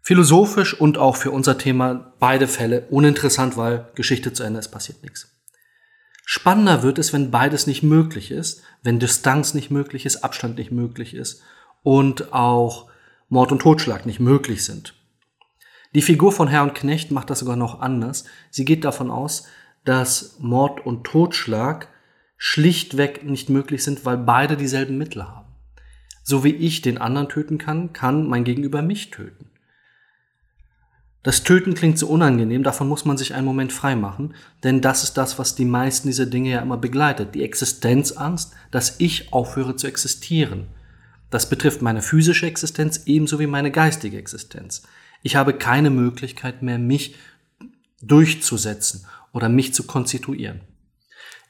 Philosophisch 0.00 0.72
und 0.72 0.96
auch 0.96 1.16
für 1.16 1.32
unser 1.32 1.58
Thema 1.58 2.14
beide 2.18 2.48
Fälle 2.48 2.86
uninteressant, 2.88 3.58
weil 3.58 3.90
Geschichte 3.94 4.32
zu 4.32 4.42
Ende 4.42 4.60
ist, 4.60 4.68
passiert 4.68 5.02
nichts. 5.02 5.35
Spannender 6.28 6.82
wird 6.82 6.98
es, 6.98 7.12
wenn 7.12 7.30
beides 7.30 7.68
nicht 7.68 7.84
möglich 7.84 8.32
ist, 8.32 8.64
wenn 8.82 8.98
Distanz 8.98 9.54
nicht 9.54 9.70
möglich 9.70 10.04
ist, 10.04 10.24
Abstand 10.24 10.58
nicht 10.58 10.72
möglich 10.72 11.14
ist 11.14 11.40
und 11.84 12.32
auch 12.32 12.90
Mord 13.28 13.52
und 13.52 13.62
Totschlag 13.62 14.06
nicht 14.06 14.18
möglich 14.18 14.64
sind. 14.64 14.94
Die 15.94 16.02
Figur 16.02 16.32
von 16.32 16.48
Herr 16.48 16.64
und 16.64 16.74
Knecht 16.74 17.12
macht 17.12 17.30
das 17.30 17.38
sogar 17.38 17.54
noch 17.54 17.78
anders. 17.78 18.24
Sie 18.50 18.64
geht 18.64 18.84
davon 18.84 19.08
aus, 19.08 19.46
dass 19.84 20.36
Mord 20.40 20.84
und 20.84 21.04
Totschlag 21.04 21.86
schlichtweg 22.36 23.22
nicht 23.22 23.48
möglich 23.48 23.84
sind, 23.84 24.04
weil 24.04 24.18
beide 24.18 24.56
dieselben 24.56 24.98
Mittel 24.98 25.28
haben. 25.28 25.54
So 26.24 26.42
wie 26.42 26.56
ich 26.56 26.82
den 26.82 26.98
anderen 26.98 27.28
töten 27.28 27.58
kann, 27.58 27.92
kann 27.92 28.26
mein 28.26 28.42
Gegenüber 28.42 28.82
mich 28.82 29.12
töten. 29.12 29.52
Das 31.26 31.42
Töten 31.42 31.74
klingt 31.74 31.98
so 31.98 32.06
unangenehm, 32.06 32.62
davon 32.62 32.86
muss 32.86 33.04
man 33.04 33.18
sich 33.18 33.34
einen 33.34 33.46
Moment 33.46 33.72
frei 33.72 33.96
machen, 33.96 34.32
denn 34.62 34.80
das 34.80 35.02
ist 35.02 35.14
das, 35.14 35.40
was 35.40 35.56
die 35.56 35.64
meisten 35.64 36.06
dieser 36.06 36.26
Dinge 36.26 36.50
ja 36.50 36.60
immer 36.60 36.76
begleitet. 36.76 37.34
Die 37.34 37.42
Existenzangst, 37.42 38.52
dass 38.70 39.00
ich 39.00 39.32
aufhöre 39.32 39.74
zu 39.74 39.88
existieren. 39.88 40.68
Das 41.28 41.48
betrifft 41.48 41.82
meine 41.82 42.00
physische 42.00 42.46
Existenz 42.46 43.02
ebenso 43.06 43.40
wie 43.40 43.48
meine 43.48 43.72
geistige 43.72 44.18
Existenz. 44.18 44.84
Ich 45.24 45.34
habe 45.34 45.54
keine 45.54 45.90
Möglichkeit 45.90 46.62
mehr, 46.62 46.78
mich 46.78 47.16
durchzusetzen 48.00 49.04
oder 49.32 49.48
mich 49.48 49.74
zu 49.74 49.82
konstituieren. 49.82 50.60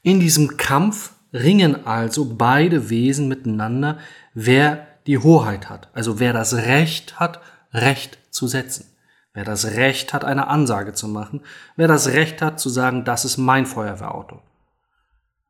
In 0.02 0.20
diesem 0.20 0.56
Kampf 0.56 1.12
ringen 1.34 1.84
also 1.84 2.24
beide 2.24 2.88
Wesen 2.88 3.28
miteinander, 3.28 3.98
wer 4.32 4.86
die 5.06 5.18
Hoheit 5.18 5.68
hat, 5.68 5.90
also 5.92 6.18
wer 6.18 6.32
das 6.32 6.54
Recht 6.54 7.20
hat, 7.20 7.42
Recht 7.74 8.16
zu 8.30 8.46
setzen. 8.46 8.86
Wer 9.36 9.44
das 9.44 9.66
Recht 9.66 10.14
hat, 10.14 10.24
eine 10.24 10.46
Ansage 10.46 10.94
zu 10.94 11.08
machen, 11.08 11.42
wer 11.76 11.88
das 11.88 12.08
Recht 12.08 12.40
hat 12.40 12.58
zu 12.58 12.70
sagen, 12.70 13.04
das 13.04 13.26
ist 13.26 13.36
mein 13.36 13.66
Feuerwehrauto. 13.66 14.40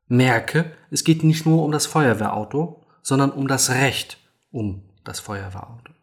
Merke, 0.07 0.73
es 0.91 1.05
geht 1.05 1.23
nicht 1.23 1.45
nur 1.45 1.63
um 1.63 1.71
das 1.71 1.85
Feuerwehrauto, 1.85 2.85
sondern 3.01 3.31
um 3.31 3.47
das 3.47 3.69
Recht 3.69 4.17
um 4.51 4.83
das 5.05 5.21
Feuerwehrauto. 5.21 5.93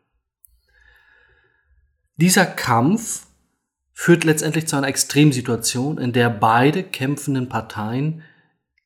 Dieser 2.17 2.47
Kampf 2.47 3.27
führt 3.93 4.25
letztendlich 4.25 4.67
zu 4.67 4.77
einer 4.77 4.89
Extremsituation, 4.89 5.99
in 5.99 6.15
der 6.15 6.31
beide 6.31 6.85
kämpfenden 6.85 7.51
Parteien 7.51 8.23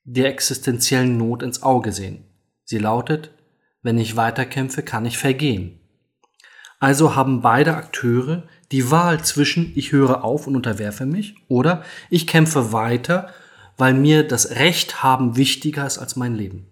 der 0.02 0.26
existenziellen 0.26 1.16
Not 1.16 1.44
ins 1.44 1.62
Auge 1.62 1.92
sehen. 1.92 2.24
Sie 2.64 2.78
lautet, 2.78 3.30
wenn 3.80 3.96
ich 3.96 4.16
weiterkämpfe, 4.16 4.82
kann 4.82 5.06
ich 5.06 5.18
vergehen. 5.18 5.78
Also 6.80 7.14
haben 7.14 7.42
beide 7.42 7.76
Akteure 7.76 8.48
die 8.72 8.90
Wahl 8.90 9.25
zwischen 9.25 9.72
ich 9.75 9.92
höre 9.92 10.25
auf 10.25 10.46
und 10.46 10.56
unterwerfe 10.56 11.06
mich 11.06 11.37
oder 11.48 11.82
ich 12.10 12.26
kämpfe 12.26 12.72
weiter, 12.72 13.32
weil 13.76 13.94
mir 13.94 14.26
das 14.26 14.50
Recht 14.50 15.02
haben 15.02 15.37
wichtiger 15.37 15.87
ist 15.87 15.98
als 15.98 16.16
mein 16.16 16.34
Leben. 16.34 16.70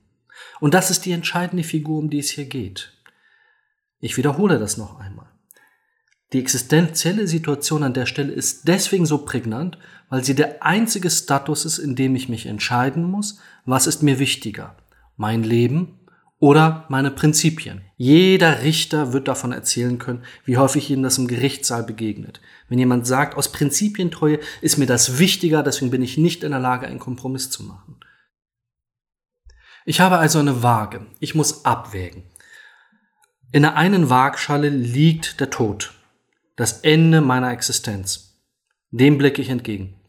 Und 0.60 0.74
das 0.74 0.90
ist 0.90 1.06
die 1.06 1.12
entscheidende 1.12 1.64
Figur, 1.64 1.98
um 1.98 2.10
die 2.10 2.18
es 2.18 2.30
hier 2.30 2.46
geht. 2.46 2.92
Ich 4.00 4.16
wiederhole 4.16 4.58
das 4.58 4.76
noch 4.76 4.98
einmal. 4.98 5.30
Die 6.32 6.40
existenzielle 6.40 7.28
Situation 7.28 7.82
an 7.82 7.94
der 7.94 8.06
Stelle 8.06 8.32
ist 8.32 8.66
deswegen 8.66 9.06
so 9.06 9.18
prägnant, 9.18 9.78
weil 10.08 10.24
sie 10.24 10.34
der 10.34 10.62
einzige 10.62 11.08
Status 11.08 11.64
ist, 11.64 11.78
in 11.78 11.94
dem 11.94 12.16
ich 12.16 12.28
mich 12.28 12.46
entscheiden 12.46 13.04
muss, 13.04 13.38
was 13.64 13.86
ist 13.86 14.02
mir 14.02 14.18
wichtiger, 14.18 14.76
mein 15.16 15.44
Leben 15.44 16.00
oder 16.38 16.84
meine 16.88 17.10
Prinzipien. 17.10 17.82
Jeder 17.96 18.62
Richter 18.62 19.12
wird 19.12 19.26
davon 19.26 19.52
erzählen 19.52 19.98
können, 19.98 20.24
wie 20.44 20.58
häufig 20.58 20.90
ihnen 20.90 21.02
das 21.02 21.18
im 21.18 21.28
Gerichtssaal 21.28 21.82
begegnet. 21.82 22.40
Wenn 22.68 22.78
jemand 22.78 23.06
sagt, 23.06 23.36
aus 23.36 23.52
Prinzipientreue 23.52 24.38
ist 24.60 24.76
mir 24.76 24.86
das 24.86 25.18
wichtiger, 25.18 25.62
deswegen 25.62 25.90
bin 25.90 26.02
ich 26.02 26.18
nicht 26.18 26.44
in 26.44 26.50
der 26.50 26.60
Lage, 26.60 26.86
einen 26.86 26.98
Kompromiss 26.98 27.50
zu 27.50 27.62
machen. 27.62 27.98
Ich 29.86 30.00
habe 30.00 30.18
also 30.18 30.38
eine 30.38 30.62
Waage. 30.62 31.06
Ich 31.20 31.34
muss 31.34 31.64
abwägen. 31.64 32.24
In 33.52 33.62
der 33.62 33.76
einen 33.76 34.10
Waagschale 34.10 34.68
liegt 34.68 35.40
der 35.40 35.50
Tod, 35.50 35.94
das 36.56 36.80
Ende 36.80 37.20
meiner 37.20 37.52
Existenz. 37.52 38.42
Dem 38.90 39.16
blicke 39.16 39.40
ich 39.40 39.48
entgegen. 39.48 40.00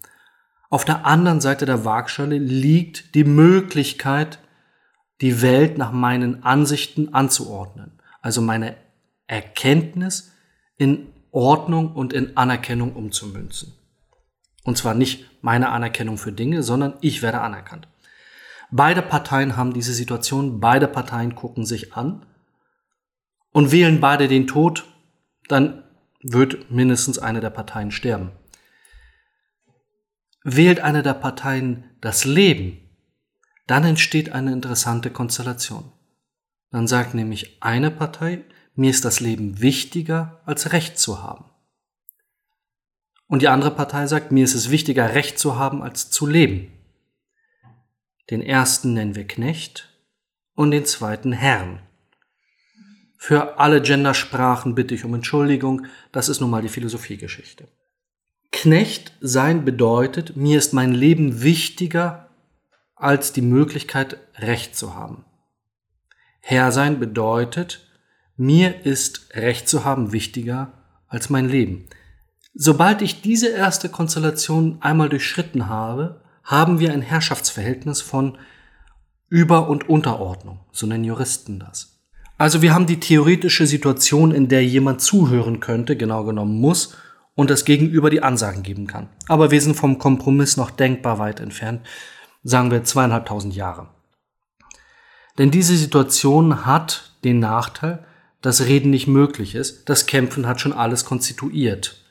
Auf 0.70 0.84
der 0.84 1.06
anderen 1.06 1.40
Seite 1.40 1.66
der 1.66 1.86
Waagschale 1.86 2.38
liegt 2.38 3.16
die 3.16 3.24
Möglichkeit, 3.24 4.40
die 5.22 5.42
Welt 5.42 5.78
nach 5.78 5.92
meinen 5.92 6.44
Ansichten 6.44 7.14
anzuordnen. 7.14 8.00
Also 8.22 8.42
meine 8.42 8.76
Erkenntnis 9.28 10.32
in 10.78 11.08
Ordnung 11.32 11.94
und 11.94 12.14
in 12.14 12.38
Anerkennung 12.38 12.94
umzumünzen. 12.94 13.74
Und 14.64 14.78
zwar 14.78 14.94
nicht 14.94 15.26
meine 15.42 15.70
Anerkennung 15.70 16.18
für 16.18 16.32
Dinge, 16.32 16.64
sondern 16.64 16.96
ich 17.02 17.22
werde 17.22 17.42
anerkannt. 17.42 17.88
Beide 18.70 19.02
Parteien 19.02 19.56
haben 19.56 19.74
diese 19.74 19.94
Situation, 19.94 20.60
beide 20.60 20.88
Parteien 20.88 21.36
gucken 21.36 21.66
sich 21.66 21.94
an 21.94 22.26
und 23.54 23.72
wählen 23.72 24.02
beide 24.02 24.28
den 24.28 24.46
Tod, 24.46 24.86
dann 25.48 25.84
wird 26.22 26.70
mindestens 26.70 27.18
eine 27.18 27.40
der 27.40 27.50
Parteien 27.50 27.92
sterben. 27.92 28.32
Wählt 30.44 30.82
eine 30.82 31.02
der 31.02 31.14
Parteien 31.14 31.86
das 32.02 32.26
Leben, 32.26 32.87
dann 33.68 33.84
entsteht 33.84 34.32
eine 34.32 34.54
interessante 34.54 35.12
Konstellation. 35.12 35.92
Dann 36.72 36.88
sagt 36.88 37.14
nämlich 37.14 37.62
eine 37.62 37.92
Partei, 37.92 38.44
mir 38.76 38.90
ist 38.90 39.06
das 39.06 39.20
Leben 39.20 39.62
wichtiger 39.62 40.42
als 40.46 40.72
Recht 40.72 40.98
zu 40.98 41.22
haben. 41.22 41.46
Und 43.28 43.42
die 43.42 43.50
andere 43.50 43.72
Partei 43.72 44.08
sagt, 44.08 44.32
mir 44.32 44.46
ist 44.46 44.56
es 44.56 44.70
wichtiger, 44.70 45.14
Recht 45.14 45.38
zu 45.38 45.58
haben, 45.58 45.82
als 45.82 46.10
zu 46.10 46.26
leben. 46.26 46.72
Den 48.30 48.42
ersten 48.42 48.94
nennen 48.94 49.16
wir 49.16 49.28
Knecht 49.28 49.90
und 50.56 50.72
den 50.72 50.86
zweiten 50.86 51.34
Herrn. 51.34 51.82
Für 53.18 53.60
alle 53.60 53.82
Gendersprachen 53.82 54.76
bitte 54.76 54.96
ich 54.96 55.04
um 55.04 55.14
Entschuldigung, 55.14 55.86
das 56.12 56.30
ist 56.30 56.40
nun 56.40 56.50
mal 56.50 56.62
die 56.62 56.70
Philosophiegeschichte. 56.70 57.68
Knecht 58.52 59.12
sein 59.20 59.66
bedeutet, 59.66 60.38
mir 60.38 60.58
ist 60.58 60.74
mein 60.74 60.94
Leben 60.94 61.42
wichtiger 61.42 62.27
als 62.98 63.32
die 63.32 63.42
Möglichkeit, 63.42 64.18
Recht 64.38 64.76
zu 64.76 64.96
haben. 64.96 65.24
Herr 66.40 66.72
sein 66.72 67.00
bedeutet, 67.00 67.88
mir 68.36 68.86
ist 68.86 69.30
Recht 69.34 69.68
zu 69.68 69.84
haben 69.86 70.12
wichtiger 70.12 70.72
als 71.08 71.30
mein 71.30 71.48
Leben. 71.50 71.88
Sobald 72.54 73.02
ich 73.02 73.22
diese 73.22 73.50
erste 73.50 73.90
Konstellation 73.90 74.78
einmal 74.82 75.10
durchschritten 75.10 75.70
habe, 75.70 76.22
haben 76.44 76.80
wir 76.80 76.94
ein 76.94 77.02
Herrschaftsverhältnis 77.02 78.02
von 78.02 78.38
Über- 79.30 79.68
und 79.68 79.90
Unterordnung, 79.90 80.62
so 80.72 80.88
nennen 80.88 81.04
Juristen 81.04 81.60
das. 81.60 82.00
Also 82.38 82.62
wir 82.62 82.74
haben 82.74 82.86
die 82.86 83.00
theoretische 83.00 83.68
Situation, 83.68 84.32
in 84.32 84.48
der 84.48 84.64
jemand 84.64 85.02
zuhören 85.02 85.60
könnte, 85.60 85.98
genau 85.98 86.24
genommen 86.24 86.60
muss, 86.60 86.96
und 87.36 87.50
das 87.50 87.66
Gegenüber 87.66 88.10
die 88.10 88.24
Ansagen 88.24 88.64
geben 88.64 88.88
kann. 88.88 89.10
Aber 89.28 89.52
wir 89.52 89.62
sind 89.62 89.76
vom 89.76 90.00
Kompromiss 90.00 90.58
noch 90.58 90.72
denkbar 90.72 91.20
weit 91.20 91.40
entfernt 91.40 91.82
sagen 92.48 92.72
wir 92.72 92.84
zweieinhalbtausend 92.86 93.56
Jahre. 93.56 93.90
Denn 95.38 95.52
diese 95.52 95.76
Situation 95.76 96.66
hat 96.66 97.12
den 97.26 97.40
Nachteil, 97.40 98.06
dass 98.42 98.66
Reden 98.66 98.90
nicht 98.90 99.08
möglich 99.08 99.54
ist. 99.54 99.90
Das 99.90 100.06
Kämpfen 100.06 100.48
hat 100.48 100.62
schon 100.62 100.72
alles 100.72 101.04
konstituiert. 101.04 102.06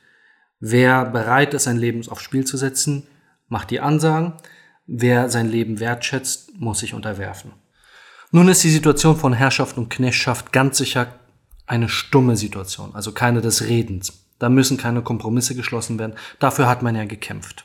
Wer 0.61 1.07
bereit 1.07 1.55
ist, 1.55 1.64
sein 1.64 1.78
Leben 1.78 2.07
aufs 2.09 2.23
Spiel 2.23 2.45
zu 2.45 2.59
setzen, 2.59 3.07
macht 3.49 3.71
die 3.71 3.81
Ansagen. 3.81 4.35
Wer 4.87 5.31
sein 5.31 5.49
Leben 5.49 5.81
wertschätzt, 5.81 6.61
muss 6.61 6.81
sich 6.81 6.93
unterwerfen. 6.93 7.52
Nun 8.31 8.49
ist 8.49 8.62
die 8.62 8.71
Situation 8.71 9.16
von 9.16 9.33
Herrschaft 9.33 9.78
und 9.78 9.88
Knechtschaft 9.88 10.52
ganz 10.52 10.76
sicher 10.76 11.14
eine 11.66 11.88
stumme 11.88 12.37
Situation, 12.37 12.95
also 12.95 13.12
keine 13.12 13.40
des 13.40 13.62
Redens. 13.62 14.12
Da 14.38 14.50
müssen 14.50 14.76
keine 14.76 15.00
Kompromisse 15.00 15.55
geschlossen 15.55 15.99
werden. 15.99 16.14
Dafür 16.38 16.69
hat 16.69 16.83
man 16.83 16.95
ja 16.95 17.07
gekämpft. 17.07 17.64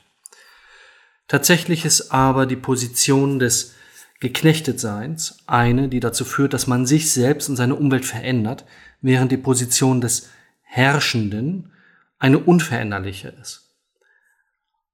Tatsächlich 1.32 1.86
ist 1.86 2.12
aber 2.12 2.46
die 2.46 2.58
Position 2.58 3.40
des 3.40 3.74
Geknechtetseins 4.20 5.38
eine, 5.48 5.88
die 5.88 6.02
dazu 6.02 6.26
führt, 6.26 6.52
dass 6.52 6.68
man 6.68 6.86
sich 6.86 7.10
selbst 7.10 7.48
und 7.48 7.56
seine 7.56 7.76
Umwelt 7.76 8.04
verändert, 8.04 8.66
während 9.00 9.32
die 9.32 9.38
Position 9.38 10.02
des 10.02 10.28
Herrschenden 10.62 11.72
eine 12.20 12.38
unveränderliche 12.38 13.30
ist. 13.30 13.70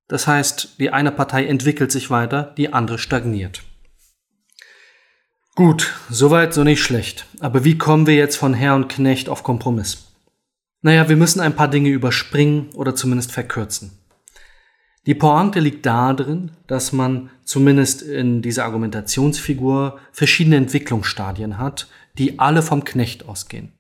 Das 0.08 0.28
heißt, 0.28 0.80
die 0.80 0.92
eine 0.92 1.12
Partei 1.12 1.48
entwickelt 1.48 1.92
sich 1.92 2.12
weiter, 2.12 2.54
die 2.56 2.72
andere 2.72 3.00
stagniert. 3.00 3.64
Gut, 5.56 5.96
soweit 6.08 6.54
so 6.54 6.64
nicht 6.64 6.84
schlecht. 6.84 7.26
Aber 7.40 7.64
wie 7.64 7.80
kommen 7.80 8.06
wir 8.06 8.14
jetzt 8.14 8.36
von 8.36 8.54
Herr 8.54 8.76
und 8.76 8.90
Knecht 8.90 9.28
auf 9.28 9.42
Kompromiss? 9.42 10.14
Naja, 10.84 11.10
wir 11.10 11.16
müssen 11.16 11.40
ein 11.40 11.56
paar 11.56 11.68
Dinge 11.68 11.90
überspringen 11.90 12.70
oder 12.76 12.94
zumindest 12.94 13.32
verkürzen. 13.32 13.98
Die 15.08 15.16
Pointe 15.16 15.62
liegt 15.62 15.86
darin, 15.86 16.52
dass 16.68 16.92
man 16.92 17.30
zumindest 17.46 18.02
in 18.02 18.42
dieser 18.42 18.66
Argumentationsfigur 18.66 20.00
verschiedene 20.12 20.58
Entwicklungsstadien 20.58 21.58
hat, 21.58 21.88
die 22.18 22.40
alle 22.40 22.62
vom 22.62 22.84
Knecht 22.84 23.26
ausgehen. 23.26 23.72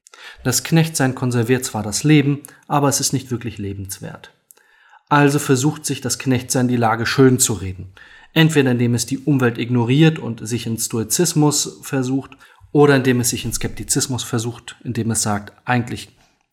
Das 0.45 0.63
Knechtsein 0.63 1.15
konserviert 1.15 1.65
zwar 1.65 1.83
das 1.83 2.05
Leben, 2.05 2.43
aber 2.69 2.87
es 2.87 3.01
ist 3.01 3.11
nicht 3.11 3.29
wirklich 3.29 3.57
lebenswert. 3.57 4.31
Also 5.09 5.37
versucht 5.37 5.85
sich 5.85 5.99
das 5.99 6.17
Knechtsein 6.17 6.69
die 6.69 6.77
Lage 6.77 7.05
schön 7.05 7.39
zu 7.39 7.53
reden. 7.53 7.91
Entweder 8.33 8.71
indem 8.71 8.95
es 8.95 9.05
die 9.05 9.19
Umwelt 9.19 9.57
ignoriert 9.57 10.19
und 10.19 10.47
sich 10.47 10.65
in 10.65 10.77
Stoizismus 10.77 11.79
versucht, 11.81 12.37
oder 12.71 12.95
indem 12.95 13.19
es 13.19 13.29
sich 13.29 13.43
in 13.43 13.51
Skeptizismus 13.51 14.23
versucht, 14.23 14.77
indem 14.81 15.11
es 15.11 15.23
sagt, 15.23 15.51
eigentlich 15.65 16.09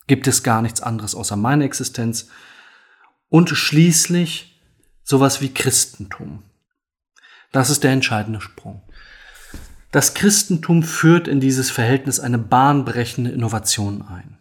gibt 0.08 0.26
es 0.26 0.42
gar 0.42 0.62
nichts 0.62 0.80
anderes 0.80 1.14
außer 1.14 1.36
meine 1.36 1.64
Existenz 1.64 2.28
und 3.28 3.50
schließlich 3.50 4.53
sowas 5.04 5.40
wie 5.40 5.52
Christentum. 5.52 6.42
Das 7.52 7.70
ist 7.70 7.84
der 7.84 7.92
entscheidende 7.92 8.40
Sprung. 8.40 8.82
Das 9.92 10.14
Christentum 10.14 10.82
führt 10.82 11.28
in 11.28 11.38
dieses 11.38 11.70
Verhältnis 11.70 12.18
eine 12.18 12.38
bahnbrechende 12.38 13.30
Innovation 13.30 14.02
ein. 14.02 14.38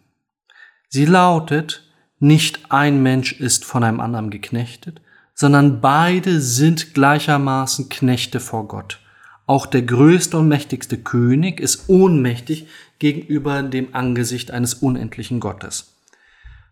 Sie 0.88 1.04
lautet, 1.04 1.84
nicht 2.18 2.72
ein 2.72 3.02
Mensch 3.02 3.32
ist 3.32 3.64
von 3.64 3.84
einem 3.84 4.00
anderen 4.00 4.30
geknechtet, 4.30 5.00
sondern 5.34 5.80
beide 5.80 6.40
sind 6.40 6.94
gleichermaßen 6.94 7.88
Knechte 7.88 8.40
vor 8.40 8.66
Gott. 8.66 9.00
Auch 9.46 9.66
der 9.66 9.82
größte 9.82 10.38
und 10.38 10.48
mächtigste 10.48 10.96
König 10.98 11.60
ist 11.60 11.88
ohnmächtig 11.88 12.66
gegenüber 12.98 13.62
dem 13.62 13.94
Angesicht 13.94 14.50
eines 14.50 14.74
unendlichen 14.74 15.38
Gottes. 15.38 15.92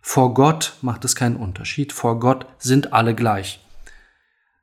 Vor 0.01 0.35
Gott 0.35 0.75
macht 0.81 1.05
es 1.05 1.15
keinen 1.15 1.37
Unterschied, 1.37 1.93
vor 1.93 2.19
Gott 2.19 2.47
sind 2.59 2.93
alle 2.93 3.15
gleich. 3.15 3.61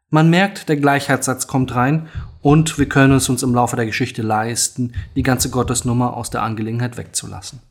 Man 0.09 0.29
merkt, 0.29 0.69
der 0.69 0.77
Gleichheitssatz 0.77 1.45
kommt 1.45 1.75
rein 1.75 2.07
und 2.41 2.79
wir 2.79 2.89
können 2.89 3.13
es 3.13 3.29
uns 3.29 3.43
im 3.43 3.53
Laufe 3.53 3.75
der 3.75 3.85
Geschichte 3.85 4.23
leisten, 4.23 4.93
die 5.15 5.23
ganze 5.23 5.49
Gottesnummer 5.51 6.17
aus 6.17 6.31
der 6.31 6.41
Angelegenheit 6.41 6.97
wegzulassen. 6.97 7.61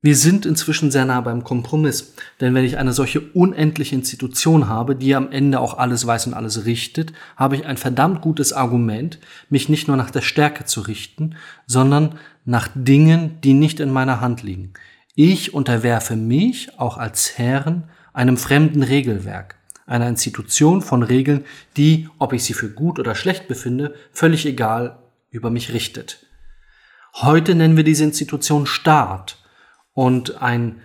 Wir 0.00 0.16
sind 0.16 0.44
inzwischen 0.44 0.90
sehr 0.90 1.06
nah 1.06 1.22
beim 1.22 1.44
Kompromiss, 1.44 2.14
denn 2.40 2.54
wenn 2.54 2.64
ich 2.64 2.76
eine 2.76 2.92
solche 2.92 3.20
unendliche 3.20 3.94
Institution 3.94 4.68
habe, 4.68 4.96
die 4.96 5.14
am 5.14 5.32
Ende 5.32 5.60
auch 5.60 5.78
alles 5.78 6.06
weiß 6.06 6.26
und 6.26 6.34
alles 6.34 6.66
richtet, 6.66 7.14
habe 7.36 7.56
ich 7.56 7.64
ein 7.64 7.78
verdammt 7.78 8.20
gutes 8.20 8.52
Argument, 8.52 9.18
mich 9.48 9.70
nicht 9.70 9.88
nur 9.88 9.96
nach 9.96 10.10
der 10.10 10.20
Stärke 10.20 10.66
zu 10.66 10.82
richten, 10.82 11.36
sondern 11.66 12.16
nach 12.44 12.68
Dingen, 12.74 13.40
die 13.42 13.54
nicht 13.54 13.80
in 13.80 13.90
meiner 13.90 14.20
Hand 14.20 14.42
liegen. 14.42 14.74
Ich 15.14 15.54
unterwerfe 15.54 16.16
mich 16.16 16.78
auch 16.78 16.98
als 16.98 17.38
Herren 17.38 17.84
einem 18.12 18.36
fremden 18.36 18.82
Regelwerk, 18.82 19.56
einer 19.86 20.08
Institution 20.08 20.82
von 20.82 21.02
Regeln, 21.02 21.44
die, 21.76 22.08
ob 22.18 22.32
ich 22.32 22.44
sie 22.44 22.54
für 22.54 22.70
gut 22.70 22.98
oder 22.98 23.14
schlecht 23.14 23.48
befinde, 23.48 23.94
völlig 24.12 24.46
egal 24.46 24.98
über 25.30 25.50
mich 25.50 25.72
richtet. 25.72 26.26
Heute 27.14 27.54
nennen 27.54 27.76
wir 27.76 27.84
diese 27.84 28.04
Institution 28.04 28.66
Staat 28.66 29.38
und 29.92 30.42
ein 30.42 30.80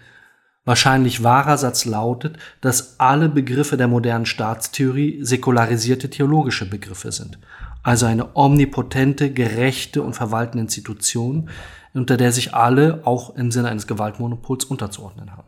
wahrscheinlich 0.66 1.24
wahrer 1.24 1.58
Satz 1.58 1.86
lautet, 1.86 2.38
dass 2.62 3.00
alle 3.00 3.30
Begriffe 3.30 3.78
der 3.78 3.88
modernen 3.88 4.28
Staatstheorie 4.28 5.24
säkularisierte 5.24 6.10
theologische 6.10 6.70
Begriffe 6.70 7.12
sind. 7.12 7.40
Also 7.82 8.06
eine 8.06 8.36
omnipotente, 8.36 9.32
gerechte 9.32 10.04
und 10.04 10.14
verwaltende 10.14 10.62
Institution, 10.62 11.50
unter 11.94 12.18
der 12.18 12.32
sich 12.32 12.54
alle 12.54 13.02
auch 13.06 13.36
im 13.36 13.52
Sinne 13.52 13.70
eines 13.70 13.88
Gewaltmonopols 13.88 14.66
unterzuordnen 14.66 15.32
haben. 15.32 15.48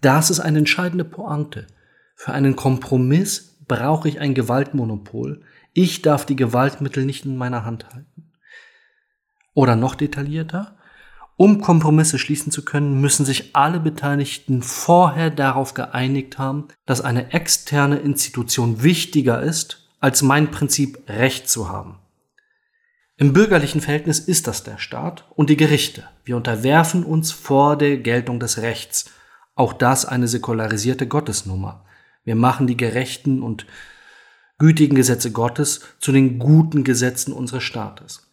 Das 0.00 0.30
ist 0.30 0.40
eine 0.40 0.58
entscheidende 0.58 1.04
Pointe. 1.04 1.66
Für 2.18 2.32
einen 2.32 2.56
Kompromiss 2.56 3.58
brauche 3.68 4.08
ich 4.08 4.18
ein 4.18 4.34
Gewaltmonopol. 4.34 5.40
Ich 5.72 6.02
darf 6.02 6.26
die 6.26 6.34
Gewaltmittel 6.34 7.04
nicht 7.04 7.24
in 7.24 7.36
meiner 7.36 7.64
Hand 7.64 7.86
halten. 7.94 8.32
Oder 9.54 9.76
noch 9.76 9.94
detaillierter, 9.94 10.76
um 11.36 11.60
Kompromisse 11.60 12.18
schließen 12.18 12.50
zu 12.50 12.64
können, 12.64 13.00
müssen 13.00 13.24
sich 13.24 13.54
alle 13.54 13.78
Beteiligten 13.78 14.62
vorher 14.62 15.30
darauf 15.30 15.74
geeinigt 15.74 16.38
haben, 16.38 16.66
dass 16.86 17.00
eine 17.00 17.32
externe 17.32 17.98
Institution 17.98 18.82
wichtiger 18.82 19.40
ist, 19.40 19.88
als 20.00 20.20
mein 20.20 20.50
Prinzip 20.50 20.98
Recht 21.08 21.48
zu 21.48 21.68
haben. 21.68 22.00
Im 23.16 23.32
bürgerlichen 23.32 23.80
Verhältnis 23.80 24.18
ist 24.18 24.48
das 24.48 24.64
der 24.64 24.78
Staat 24.78 25.24
und 25.36 25.50
die 25.50 25.56
Gerichte. 25.56 26.02
Wir 26.24 26.36
unterwerfen 26.36 27.04
uns 27.04 27.30
vor 27.30 27.78
der 27.78 27.98
Geltung 27.98 28.40
des 28.40 28.58
Rechts. 28.58 29.08
Auch 29.54 29.72
das 29.72 30.04
eine 30.04 30.26
säkularisierte 30.26 31.06
Gottesnummer. 31.06 31.84
Wir 32.28 32.36
machen 32.36 32.66
die 32.66 32.76
gerechten 32.76 33.42
und 33.42 33.64
gütigen 34.58 34.96
Gesetze 34.96 35.32
Gottes 35.32 35.80
zu 35.98 36.12
den 36.12 36.38
guten 36.38 36.84
Gesetzen 36.84 37.32
unseres 37.32 37.62
Staates. 37.62 38.30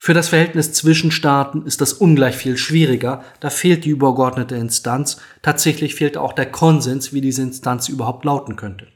Für 0.00 0.14
das 0.14 0.30
Verhältnis 0.30 0.72
zwischen 0.72 1.12
Staaten 1.12 1.64
ist 1.64 1.80
das 1.80 1.92
ungleich 1.92 2.34
viel 2.34 2.56
schwieriger, 2.56 3.22
da 3.38 3.48
fehlt 3.50 3.84
die 3.84 3.90
übergeordnete 3.90 4.56
Instanz, 4.56 5.18
tatsächlich 5.42 5.94
fehlt 5.94 6.16
auch 6.16 6.32
der 6.32 6.50
Konsens, 6.50 7.12
wie 7.12 7.20
diese 7.20 7.42
Instanz 7.42 7.88
überhaupt 7.88 8.24
lauten 8.24 8.56
könnte. 8.56 8.88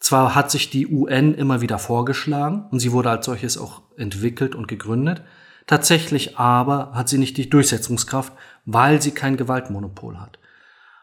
Zwar 0.00 0.34
hat 0.34 0.50
sich 0.50 0.70
die 0.70 0.86
UN 0.86 1.34
immer 1.34 1.60
wieder 1.60 1.78
vorgeschlagen 1.78 2.64
und 2.70 2.80
sie 2.80 2.92
wurde 2.92 3.10
als 3.10 3.26
solches 3.26 3.58
auch 3.58 3.82
entwickelt 3.98 4.54
und 4.54 4.66
gegründet, 4.66 5.24
tatsächlich 5.66 6.38
aber 6.38 6.92
hat 6.94 7.10
sie 7.10 7.18
nicht 7.18 7.36
die 7.36 7.50
Durchsetzungskraft, 7.50 8.32
weil 8.64 9.02
sie 9.02 9.10
kein 9.10 9.36
Gewaltmonopol 9.36 10.18
hat. 10.18 10.38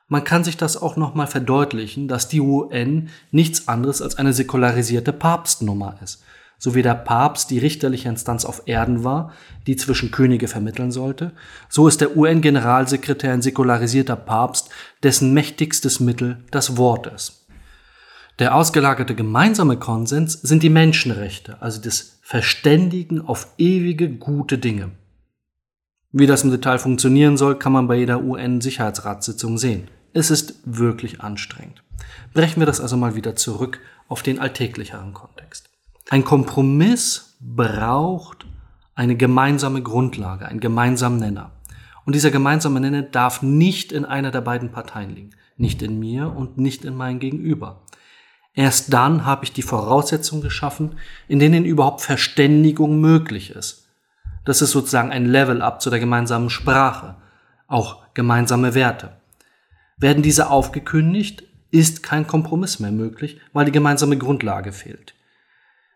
Man 0.10 0.24
kann 0.24 0.44
sich 0.44 0.58
das 0.58 0.76
auch 0.76 0.98
nochmal 0.98 1.28
verdeutlichen, 1.28 2.08
dass 2.08 2.28
die 2.28 2.42
UN 2.42 3.10
nichts 3.32 3.68
anderes 3.68 4.02
als 4.02 4.16
eine 4.16 4.34
säkularisierte 4.34 5.14
Papstnummer 5.14 5.98
ist 6.04 6.22
so 6.60 6.76
wie 6.76 6.82
der 6.82 6.94
Papst 6.94 7.50
die 7.50 7.58
richterliche 7.58 8.10
Instanz 8.10 8.44
auf 8.44 8.64
Erden 8.66 9.06
war, 9.06 9.32
die 9.66 9.78
zwischen 9.78 10.12
Könige 10.12 10.50
vermitteln 10.50 10.92
sollte, 10.92 11.32
so 11.70 11.88
ist 11.88 12.02
der 12.02 12.16
UN-Generalsekretär 12.18 13.32
ein 13.32 13.42
säkularisierter 13.42 14.18
Papst, 14.18 14.70
dessen 15.02 15.34
mächtigstes 15.34 16.02
Mittel 16.02 16.44
das 16.52 16.78
Wort 16.78 17.08
ist. 17.08 17.48
Der 18.40 18.56
ausgelagerte 18.56 19.16
gemeinsame 19.16 19.78
Konsens 19.78 20.34
sind 20.34 20.62
die 20.62 20.70
Menschenrechte, 20.70 21.62
also 21.62 21.82
das 21.82 22.20
Verständigen 22.22 23.22
auf 23.22 23.48
ewige 23.58 24.10
gute 24.10 24.58
Dinge. 24.58 24.92
Wie 26.12 26.28
das 26.28 26.44
im 26.44 26.52
Detail 26.52 26.78
funktionieren 26.78 27.38
soll, 27.38 27.58
kann 27.58 27.72
man 27.72 27.88
bei 27.88 27.96
jeder 27.96 28.22
UN-Sicherheitsratssitzung 28.22 29.58
sehen. 29.58 29.88
Es 30.14 30.32
ist 30.32 30.56
wirklich 30.66 31.22
anstrengend. 31.22 31.84
Brechen 32.34 32.60
wir 32.60 32.66
das 32.66 32.82
also 32.82 32.98
mal 32.98 33.16
wieder 33.16 33.36
zurück 33.36 33.80
auf 34.08 34.24
den 34.24 34.40
alltäglicheren 34.40 35.14
Kontext. 35.14 35.70
Ein 36.10 36.24
Kompromiss 36.24 37.36
braucht 37.40 38.48
eine 38.96 39.16
gemeinsame 39.16 39.84
Grundlage, 39.84 40.48
einen 40.48 40.60
gemeinsamen 40.60 41.20
Nenner. 41.20 41.52
Und 42.06 42.16
dieser 42.16 42.32
gemeinsame 42.32 42.80
Nenner 42.80 43.04
darf 43.04 43.44
nicht 43.44 43.92
in 43.92 44.06
einer 44.06 44.32
der 44.32 44.42
beiden 44.42 44.72
Parteien 44.72 45.14
liegen. 45.14 45.30
Nicht 45.58 45.82
in 45.82 46.00
mir 46.00 46.36
und 46.36 46.58
nicht 46.58 46.86
in 46.86 46.96
meinem 46.96 47.20
Gegenüber. 47.20 47.84
Erst 48.56 48.92
dann 48.92 49.26
habe 49.26 49.46
ich 49.46 49.54
die 49.54 49.62
Voraussetzungen 49.62 50.42
geschaffen, 50.42 50.98
in 51.28 51.40
denen 51.40 51.66
überhaupt 51.66 52.02
Verständigung 52.02 53.00
möglich 53.00 53.52
ist. 53.52 53.88
Das 54.44 54.62
ist 54.62 54.72
sozusagen 54.72 55.12
ein 55.12 55.26
Level-up 55.26 55.82
zu 55.82 55.90
der 55.92 56.00
gemeinsamen 56.00 56.50
Sprache, 56.50 57.16
auch 57.68 58.02
gemeinsame 58.16 58.74
Werte. 58.74 59.19
Werden 60.00 60.24
diese 60.24 60.50
aufgekündigt, 60.50 61.44
ist 61.72 62.04
kein 62.04 62.26
Kompromiss 62.26 62.80
mehr 62.80 62.92
möglich, 62.92 63.40
weil 63.54 63.66
die 63.66 63.72
gemeinsame 63.72 64.18
Grundlage 64.18 64.72
fehlt. 64.72 65.14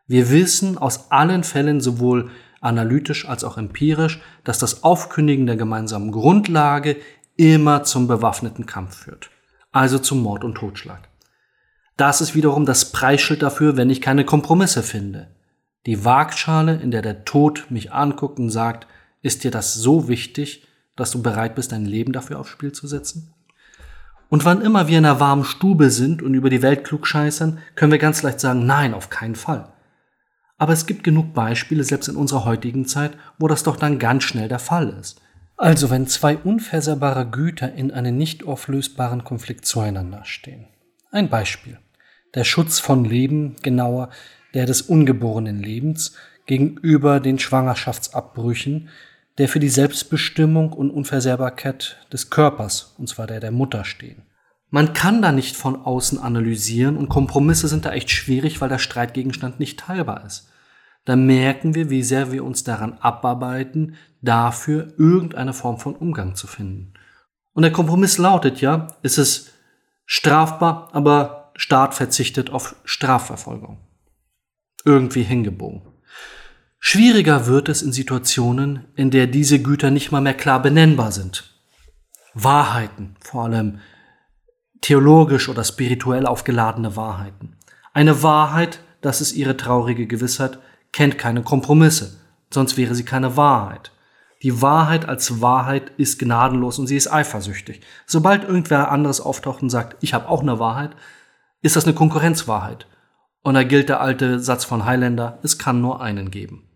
Wir 0.08 0.30
wissen 0.30 0.78
aus 0.78 1.12
allen 1.12 1.44
Fällen 1.44 1.82
sowohl 1.82 2.30
analytisch 2.60 3.28
als 3.28 3.44
auch 3.44 3.58
empirisch, 3.58 4.22
dass 4.44 4.60
das 4.60 4.84
Aufkündigen 4.84 5.48
der 5.48 5.56
gemeinsamen 5.56 6.12
Grundlage 6.12 6.98
immer 7.36 7.84
zum 7.84 8.08
bewaffneten 8.08 8.66
Kampf 8.66 8.96
führt, 8.96 9.32
also 9.72 9.98
zum 9.98 10.22
Mord 10.22 10.44
und 10.44 10.56
Totschlag. 10.56 11.10
Das 11.98 12.22
ist 12.22 12.36
wiederum 12.36 12.66
das 12.66 12.92
Preisschild 12.92 13.42
dafür, 13.42 13.78
wenn 13.78 13.90
ich 13.90 14.02
keine 14.02 14.26
Kompromisse 14.26 14.84
finde. 14.84 15.30
Die 15.86 16.06
Waagschale, 16.06 16.76
in 16.76 16.92
der 16.92 17.02
der 17.02 17.26
Tod 17.26 17.66
mich 17.70 17.92
anguckt 17.92 18.40
und 18.40 18.50
sagt, 18.50 18.88
ist 19.22 19.44
dir 19.44 19.52
das 19.52 19.74
so 19.74 20.08
wichtig, 20.08 20.68
dass 20.96 21.12
du 21.12 21.22
bereit 21.22 21.56
bist, 21.56 21.72
dein 21.72 21.86
Leben 21.86 22.14
dafür 22.14 22.40
aufs 22.40 22.50
Spiel 22.50 22.72
zu 22.72 22.88
setzen? 22.88 23.34
Und 24.30 24.46
wann 24.46 24.62
immer 24.62 24.88
wir 24.88 24.98
in 24.98 25.06
einer 25.06 25.20
warmen 25.20 25.44
Stube 25.44 25.90
sind 25.90 26.22
und 26.22 26.34
über 26.34 26.50
die 26.50 26.62
Welt 26.62 26.84
klugscheißern, 26.84 27.60
können 27.76 27.92
wir 27.92 28.00
ganz 28.00 28.24
leicht 28.24 28.40
sagen, 28.40 28.66
nein, 28.66 28.94
auf 28.94 29.10
keinen 29.10 29.36
Fall. 29.36 29.72
Aber 30.58 30.74
es 30.74 30.86
gibt 30.86 31.04
genug 31.04 31.34
Beispiele, 31.34 31.84
selbst 31.84 32.08
in 32.08 32.16
unserer 32.16 32.46
heutigen 32.46 32.86
Zeit, 32.86 33.18
wo 33.38 33.48
das 33.48 33.64
doch 33.64 33.76
dann 33.76 34.00
ganz 34.00 34.24
schnell 34.24 34.48
der 34.48 34.60
Fall 34.60 34.96
ist. 35.00 35.22
Also 35.58 35.90
wenn 35.90 36.08
zwei 36.08 36.38
unversehrbare 36.38 37.30
Güter 37.30 37.74
in 37.74 37.92
einem 37.92 38.18
nicht 38.18 38.46
auflösbaren 38.46 39.24
Konflikt 39.24 39.66
zueinander 39.66 40.26
stehen. 40.26 40.68
Ein 41.12 41.30
Beispiel. 41.30 41.80
Der 42.34 42.44
Schutz 42.44 42.80
von 42.80 43.06
Leben, 43.06 43.56
genauer 43.62 44.10
der 44.54 44.66
des 44.66 44.82
ungeborenen 44.82 45.62
Lebens, 45.62 46.16
gegenüber 46.46 47.20
den 47.20 47.40
Schwangerschaftsabbrüchen, 47.40 48.90
der 49.38 49.50
für 49.50 49.60
die 49.60 49.70
Selbstbestimmung 49.70 50.74
und 50.74 50.92
Unversehrbarkeit 50.92 51.98
des 52.12 52.30
Körpers, 52.30 52.96
und 52.98 53.08
zwar 53.08 53.28
der 53.28 53.40
der 53.40 53.52
Mutter 53.52 53.86
stehen. 53.86 54.24
Man 54.70 54.94
kann 54.94 55.22
da 55.22 55.32
nicht 55.32 55.56
von 55.56 55.76
außen 55.76 56.20
analysieren 56.20 56.98
und 56.98 57.10
Kompromisse 57.10 57.68
sind 57.68 57.86
da 57.86 57.92
echt 57.92 58.10
schwierig, 58.10 58.62
weil 58.62 58.70
der 58.70 58.80
Streitgegenstand 58.80 59.60
nicht 59.60 59.80
teilbar 59.80 60.26
ist 60.26 60.50
dann 61.06 61.26
merken 61.26 61.76
wir, 61.76 61.90
wie 61.90 62.04
sehr 62.04 62.32
wir 62.32 62.44
uns 62.44 62.64
daran 62.64 62.94
abarbeiten, 63.00 63.96
dafür 64.22 64.94
irgendeine 64.98 65.54
Form 65.54 65.78
von 65.78 65.96
Umgang 65.96 66.36
zu 66.36 66.48
finden. 66.48 66.94
Und 67.54 67.64
der 67.64 67.72
Kompromiss 67.72 68.18
lautet 68.18 68.62
ja, 68.62 68.88
es 69.04 69.18
ist 69.18 69.54
strafbar, 70.06 70.90
aber 70.94 71.52
Staat 71.56 71.94
verzichtet 71.94 72.50
auf 72.50 72.76
Strafverfolgung. 72.84 73.78
Irgendwie 74.86 75.24
hingebogen. 75.24 75.93
Schwieriger 76.86 77.48
wird 77.48 77.70
es 77.70 77.82
in 77.82 77.94
Situationen, 77.94 78.84
in 78.98 79.10
der 79.10 79.26
diese 79.26 79.62
Güter 79.62 79.90
nicht 79.90 80.12
mal 80.12 80.20
mehr 80.20 80.34
klar 80.34 80.62
benennbar 80.62 81.14
sind. 81.14 81.58
Wahrheiten, 82.34 83.16
vor 83.22 83.46
allem 83.46 83.80
theologisch 84.82 85.48
oder 85.48 85.64
spirituell 85.64 86.26
aufgeladene 86.26 86.98
Wahrheiten. 86.98 87.56
Eine 87.94 88.22
Wahrheit, 88.22 88.82
das 89.00 89.22
ist 89.22 89.32
ihre 89.32 89.56
traurige 89.56 90.08
Gewissheit, 90.08 90.60
kennt 90.92 91.18
keine 91.18 91.42
Kompromisse, 91.42 92.20
sonst 92.54 92.76
wäre 92.76 92.96
sie 92.96 93.06
keine 93.06 93.38
Wahrheit. 93.38 93.94
Die 94.42 94.62
Wahrheit 94.62 95.08
als 95.08 95.40
Wahrheit 95.40 95.94
ist 95.96 96.20
gnadenlos 96.20 96.80
und 96.80 96.88
sie 96.88 96.98
ist 96.98 97.12
eifersüchtig. 97.12 97.80
Sobald 98.06 98.44
irgendwer 98.44 98.92
anderes 98.92 99.22
auftaucht 99.22 99.64
und 99.64 99.70
sagt, 99.70 99.96
ich 100.02 100.14
habe 100.14 100.28
auch 100.28 100.42
eine 100.42 100.60
Wahrheit, 100.60 100.92
ist 101.62 101.78
das 101.78 101.86
eine 101.86 101.96
Konkurrenzwahrheit. 101.96 102.88
Und 103.42 103.54
da 103.54 103.64
gilt 103.64 103.88
der 103.88 104.02
alte 104.02 104.42
Satz 104.42 104.66
von 104.66 104.84
Highlander, 104.84 105.40
es 105.44 105.58
kann 105.58 105.80
nur 105.80 106.02
einen 106.02 106.30
geben. 106.30 106.68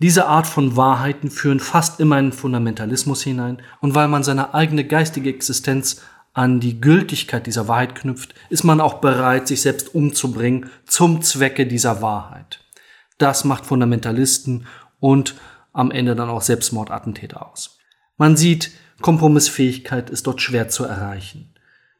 Diese 0.00 0.26
Art 0.26 0.46
von 0.46 0.76
Wahrheiten 0.76 1.28
führen 1.28 1.58
fast 1.58 1.98
immer 1.98 2.20
in 2.20 2.30
Fundamentalismus 2.30 3.24
hinein, 3.24 3.60
und 3.80 3.96
weil 3.96 4.06
man 4.06 4.22
seine 4.22 4.54
eigene 4.54 4.84
geistige 4.84 5.28
Existenz 5.28 6.02
an 6.34 6.60
die 6.60 6.80
Gültigkeit 6.80 7.48
dieser 7.48 7.66
Wahrheit 7.66 7.96
knüpft, 7.96 8.32
ist 8.48 8.62
man 8.62 8.80
auch 8.80 9.00
bereit, 9.00 9.48
sich 9.48 9.60
selbst 9.60 9.96
umzubringen 9.96 10.70
zum 10.86 11.20
Zwecke 11.22 11.66
dieser 11.66 12.00
Wahrheit. 12.00 12.60
Das 13.18 13.42
macht 13.42 13.66
Fundamentalisten 13.66 14.66
und 15.00 15.34
am 15.72 15.90
Ende 15.90 16.14
dann 16.14 16.28
auch 16.28 16.42
Selbstmordattentäter 16.42 17.44
aus. 17.50 17.78
Man 18.18 18.36
sieht, 18.36 18.70
Kompromissfähigkeit 19.00 20.10
ist 20.10 20.28
dort 20.28 20.40
schwer 20.40 20.68
zu 20.68 20.84
erreichen. 20.84 21.52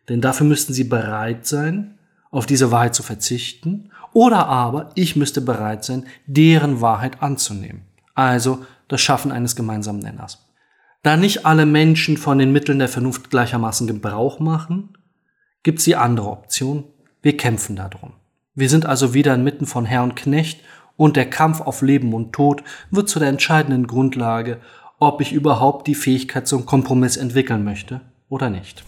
Denn 0.09 0.21
dafür 0.21 0.47
müssten 0.47 0.73
sie 0.73 0.85
bereit 0.85 1.47
sein, 1.49 1.99
auf 2.31 2.47
diese 2.47 2.71
Wahrheit 2.71 2.95
zu 2.95 3.03
verzichten, 3.03 3.91
oder 4.13 4.47
aber 4.47 4.93
ich 4.95 5.17
müsste 5.17 5.41
bereit 5.41 5.85
sein, 5.85 6.07
deren 6.27 6.81
Wahrheit 6.81 7.23
anzunehmen 7.23 7.88
also 8.19 8.65
das 8.89 9.01
Schaffen 9.01 9.33
eines 9.33 9.57
gemeinsamen 9.57 10.01
Nenners. 10.01 10.47
Da 11.03 11.17
nicht 11.17 11.47
alle 11.47 11.67
Menschen 11.67 12.17
von 12.17 12.39
den 12.39 12.53
Mitteln 12.53 12.79
der 12.81 12.89
Vernunft 12.89 13.31
gleichermaßen 13.31 13.87
Gebrauch 13.87 14.41
machen, 14.41 14.99
gibt 15.63 15.79
es 15.79 15.85
die 15.85 15.97
andere 15.97 16.31
Option. 16.31 16.85
Wir 17.23 17.37
kämpfen 17.37 17.77
darum. 17.77 18.15
Wir 18.55 18.69
sind 18.69 18.87
also 18.87 19.15
wieder 19.15 19.35
inmitten 19.35 19.67
von 19.67 19.85
Herr 19.85 20.03
und 20.03 20.17
Knecht 20.17 20.61
und 20.97 21.17
der 21.17 21.31
Kampf 21.31 21.61
auf 21.61 21.83
Leben 21.83 22.13
und 22.13 22.33
Tod 22.33 22.65
wird 22.91 23.09
zu 23.09 23.21
der 23.21 23.29
entscheidenden 23.29 23.87
Grundlage, 23.87 24.61
ob 24.99 25.21
ich 25.21 25.33
überhaupt 25.33 25.87
die 25.87 25.95
Fähigkeit 25.95 26.49
zum 26.49 26.67
Kompromiss 26.67 27.17
entwickeln 27.17 27.63
möchte 27.63 28.01
oder 28.29 28.51
nicht. 28.51 28.85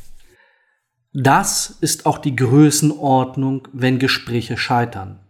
Das 1.13 1.79
ist 1.81 2.07
auch 2.07 2.19
die 2.19 2.35
Größenordnung, 2.35 3.69
wenn 3.73 3.99
Gespräche 3.99 4.57
scheitern. 4.57 5.21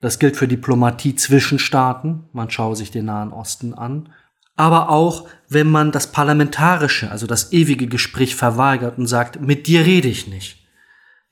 Das 0.00 0.18
gilt 0.18 0.36
für 0.36 0.48
Diplomatie 0.48 1.14
zwischen 1.14 1.58
Staaten, 1.58 2.28
man 2.32 2.50
schaue 2.50 2.76
sich 2.76 2.90
den 2.90 3.06
Nahen 3.06 3.32
Osten 3.32 3.72
an, 3.74 4.10
aber 4.56 4.90
auch 4.90 5.28
wenn 5.48 5.68
man 5.68 5.92
das 5.92 6.12
Parlamentarische, 6.12 7.10
also 7.10 7.26
das 7.26 7.52
ewige 7.52 7.86
Gespräch 7.86 8.36
verweigert 8.36 8.98
und 8.98 9.06
sagt, 9.06 9.40
mit 9.40 9.66
dir 9.66 9.84
rede 9.84 10.08
ich 10.08 10.26
nicht. 10.26 10.66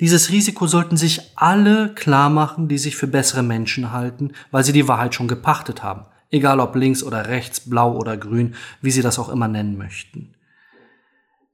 Dieses 0.00 0.30
Risiko 0.30 0.66
sollten 0.66 0.96
sich 0.96 1.32
alle 1.36 1.94
klar 1.94 2.28
machen, 2.28 2.68
die 2.68 2.78
sich 2.78 2.96
für 2.96 3.06
bessere 3.06 3.42
Menschen 3.42 3.92
halten, 3.92 4.32
weil 4.50 4.64
sie 4.64 4.72
die 4.72 4.88
Wahrheit 4.88 5.14
schon 5.14 5.28
gepachtet 5.28 5.82
haben, 5.82 6.06
egal 6.30 6.58
ob 6.60 6.74
links 6.74 7.02
oder 7.02 7.28
rechts, 7.28 7.60
blau 7.60 7.96
oder 7.96 8.16
grün, 8.16 8.54
wie 8.82 8.90
sie 8.90 9.02
das 9.02 9.18
auch 9.18 9.28
immer 9.28 9.48
nennen 9.48 9.78
möchten. 9.78 10.34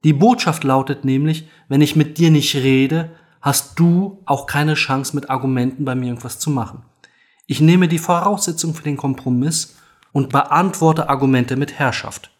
Die 0.03 0.13
Botschaft 0.13 0.63
lautet 0.63 1.05
nämlich, 1.05 1.47
wenn 1.69 1.81
ich 1.81 1.95
mit 1.95 2.17
dir 2.17 2.31
nicht 2.31 2.55
rede, 2.55 3.11
hast 3.41 3.79
du 3.79 4.23
auch 4.25 4.47
keine 4.47 4.73
Chance 4.73 5.15
mit 5.15 5.29
Argumenten 5.29 5.85
bei 5.85 5.93
mir 5.93 6.07
irgendwas 6.07 6.39
zu 6.39 6.49
machen. 6.49 6.83
Ich 7.47 7.61
nehme 7.61 7.87
die 7.87 7.99
Voraussetzung 7.99 8.73
für 8.73 8.83
den 8.83 8.97
Kompromiss 8.97 9.75
und 10.11 10.29
beantworte 10.29 11.09
Argumente 11.09 11.55
mit 11.55 11.73
Herrschaft. 11.79 12.31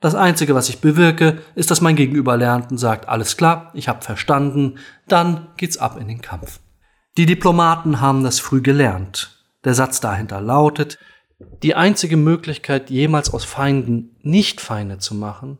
Das 0.00 0.14
Einzige, 0.16 0.54
was 0.54 0.68
ich 0.68 0.80
bewirke, 0.80 1.42
ist, 1.54 1.70
dass 1.70 1.80
mein 1.80 1.94
Gegenüber 1.94 2.36
lernt 2.36 2.72
und 2.72 2.78
sagt, 2.78 3.08
alles 3.08 3.36
klar, 3.36 3.70
ich 3.74 3.88
habe 3.88 4.02
verstanden, 4.02 4.78
dann 5.06 5.46
geht's 5.56 5.78
ab 5.78 5.96
in 6.00 6.08
den 6.08 6.20
Kampf. 6.20 6.58
Die 7.16 7.26
Diplomaten 7.26 8.00
haben 8.00 8.24
das 8.24 8.40
früh 8.40 8.62
gelernt. 8.62 9.44
Der 9.64 9.74
Satz 9.74 10.00
dahinter 10.00 10.40
lautet, 10.40 10.98
die 11.62 11.74
einzige 11.74 12.16
Möglichkeit, 12.16 12.90
jemals 12.90 13.32
aus 13.32 13.44
Feinden 13.44 14.16
nicht 14.22 14.60
Feinde 14.60 14.98
zu 14.98 15.14
machen, 15.14 15.58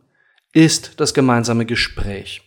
ist 0.51 0.99
das 0.99 1.13
gemeinsame 1.13 1.65
Gespräch. 1.65 2.41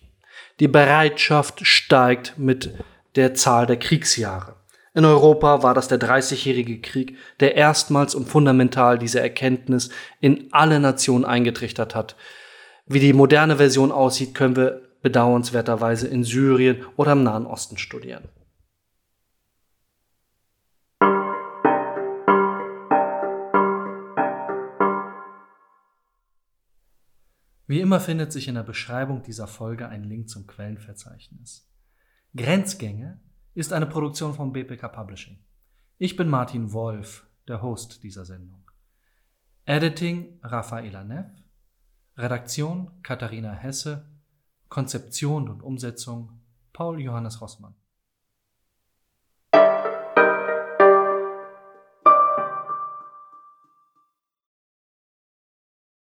Die 0.61 0.69
Bereitschaft 0.69 1.67
steigt 1.67 2.35
mit 2.37 2.73
der 3.15 3.35
Zahl 3.35 3.67
der 3.67 3.79
Kriegsjahre. 3.79 4.56
In 4.97 5.05
Europa 5.05 5.63
war 5.63 5.75
das 5.75 5.89
der 5.89 5.99
Dreißigjährige 5.99 6.81
Krieg, 6.81 7.19
der 7.41 7.55
erstmals 7.55 8.15
und 8.15 8.31
fundamental 8.31 8.99
diese 8.99 9.21
Erkenntnis 9.21 9.91
in 10.23 10.49
alle 10.53 10.81
Nationen 10.81 11.27
eingetrichtert 11.27 11.95
hat. 11.95 12.17
Wie 12.87 12.99
die 12.99 13.13
moderne 13.13 13.59
Version 13.59 13.93
aussieht, 13.93 14.33
können 14.35 14.57
wir 14.57 14.89
bedauernswerterweise 15.03 16.09
in 16.09 16.25
Syrien 16.25 16.83
oder 16.97 17.13
im 17.13 17.25
Nahen 17.25 17.45
Osten 17.45 17.77
studieren. 17.77 18.25
Wie 27.67 27.81
immer 27.81 28.01
findet 28.01 28.33
sich 28.33 28.49
in 28.49 28.55
der 28.55 28.63
Beschreibung 28.63 29.23
dieser 29.23 29.47
Folge 29.47 29.91
ein 29.91 30.05
Link 30.05 30.31
zum 30.31 30.47
Quellenverzeichnis. 30.47 31.69
Grenzgänge 32.35 33.21
ist 33.57 33.73
eine 33.73 33.87
Produktion 33.87 34.35
von 34.35 34.53
BPK 34.53 34.87
Publishing. 34.89 35.39
Ich 35.97 36.15
bin 36.15 36.29
Martin 36.29 36.75
Wolf, 36.75 37.27
der 37.49 37.63
Host 37.63 38.03
dieser 38.03 38.27
Sendung. 38.27 38.71
Editing 39.65 40.39
Rafaela 40.43 41.03
Neff, 41.05 41.31
Redaktion 42.19 42.91
Katharina 43.03 43.55
Hesse, 43.55 44.11
Konzeption 44.69 45.49
und 45.49 45.63
Umsetzung 45.63 46.39
Paul 46.75 47.01
Johannes 47.01 47.41
Rossmann. 47.41 47.75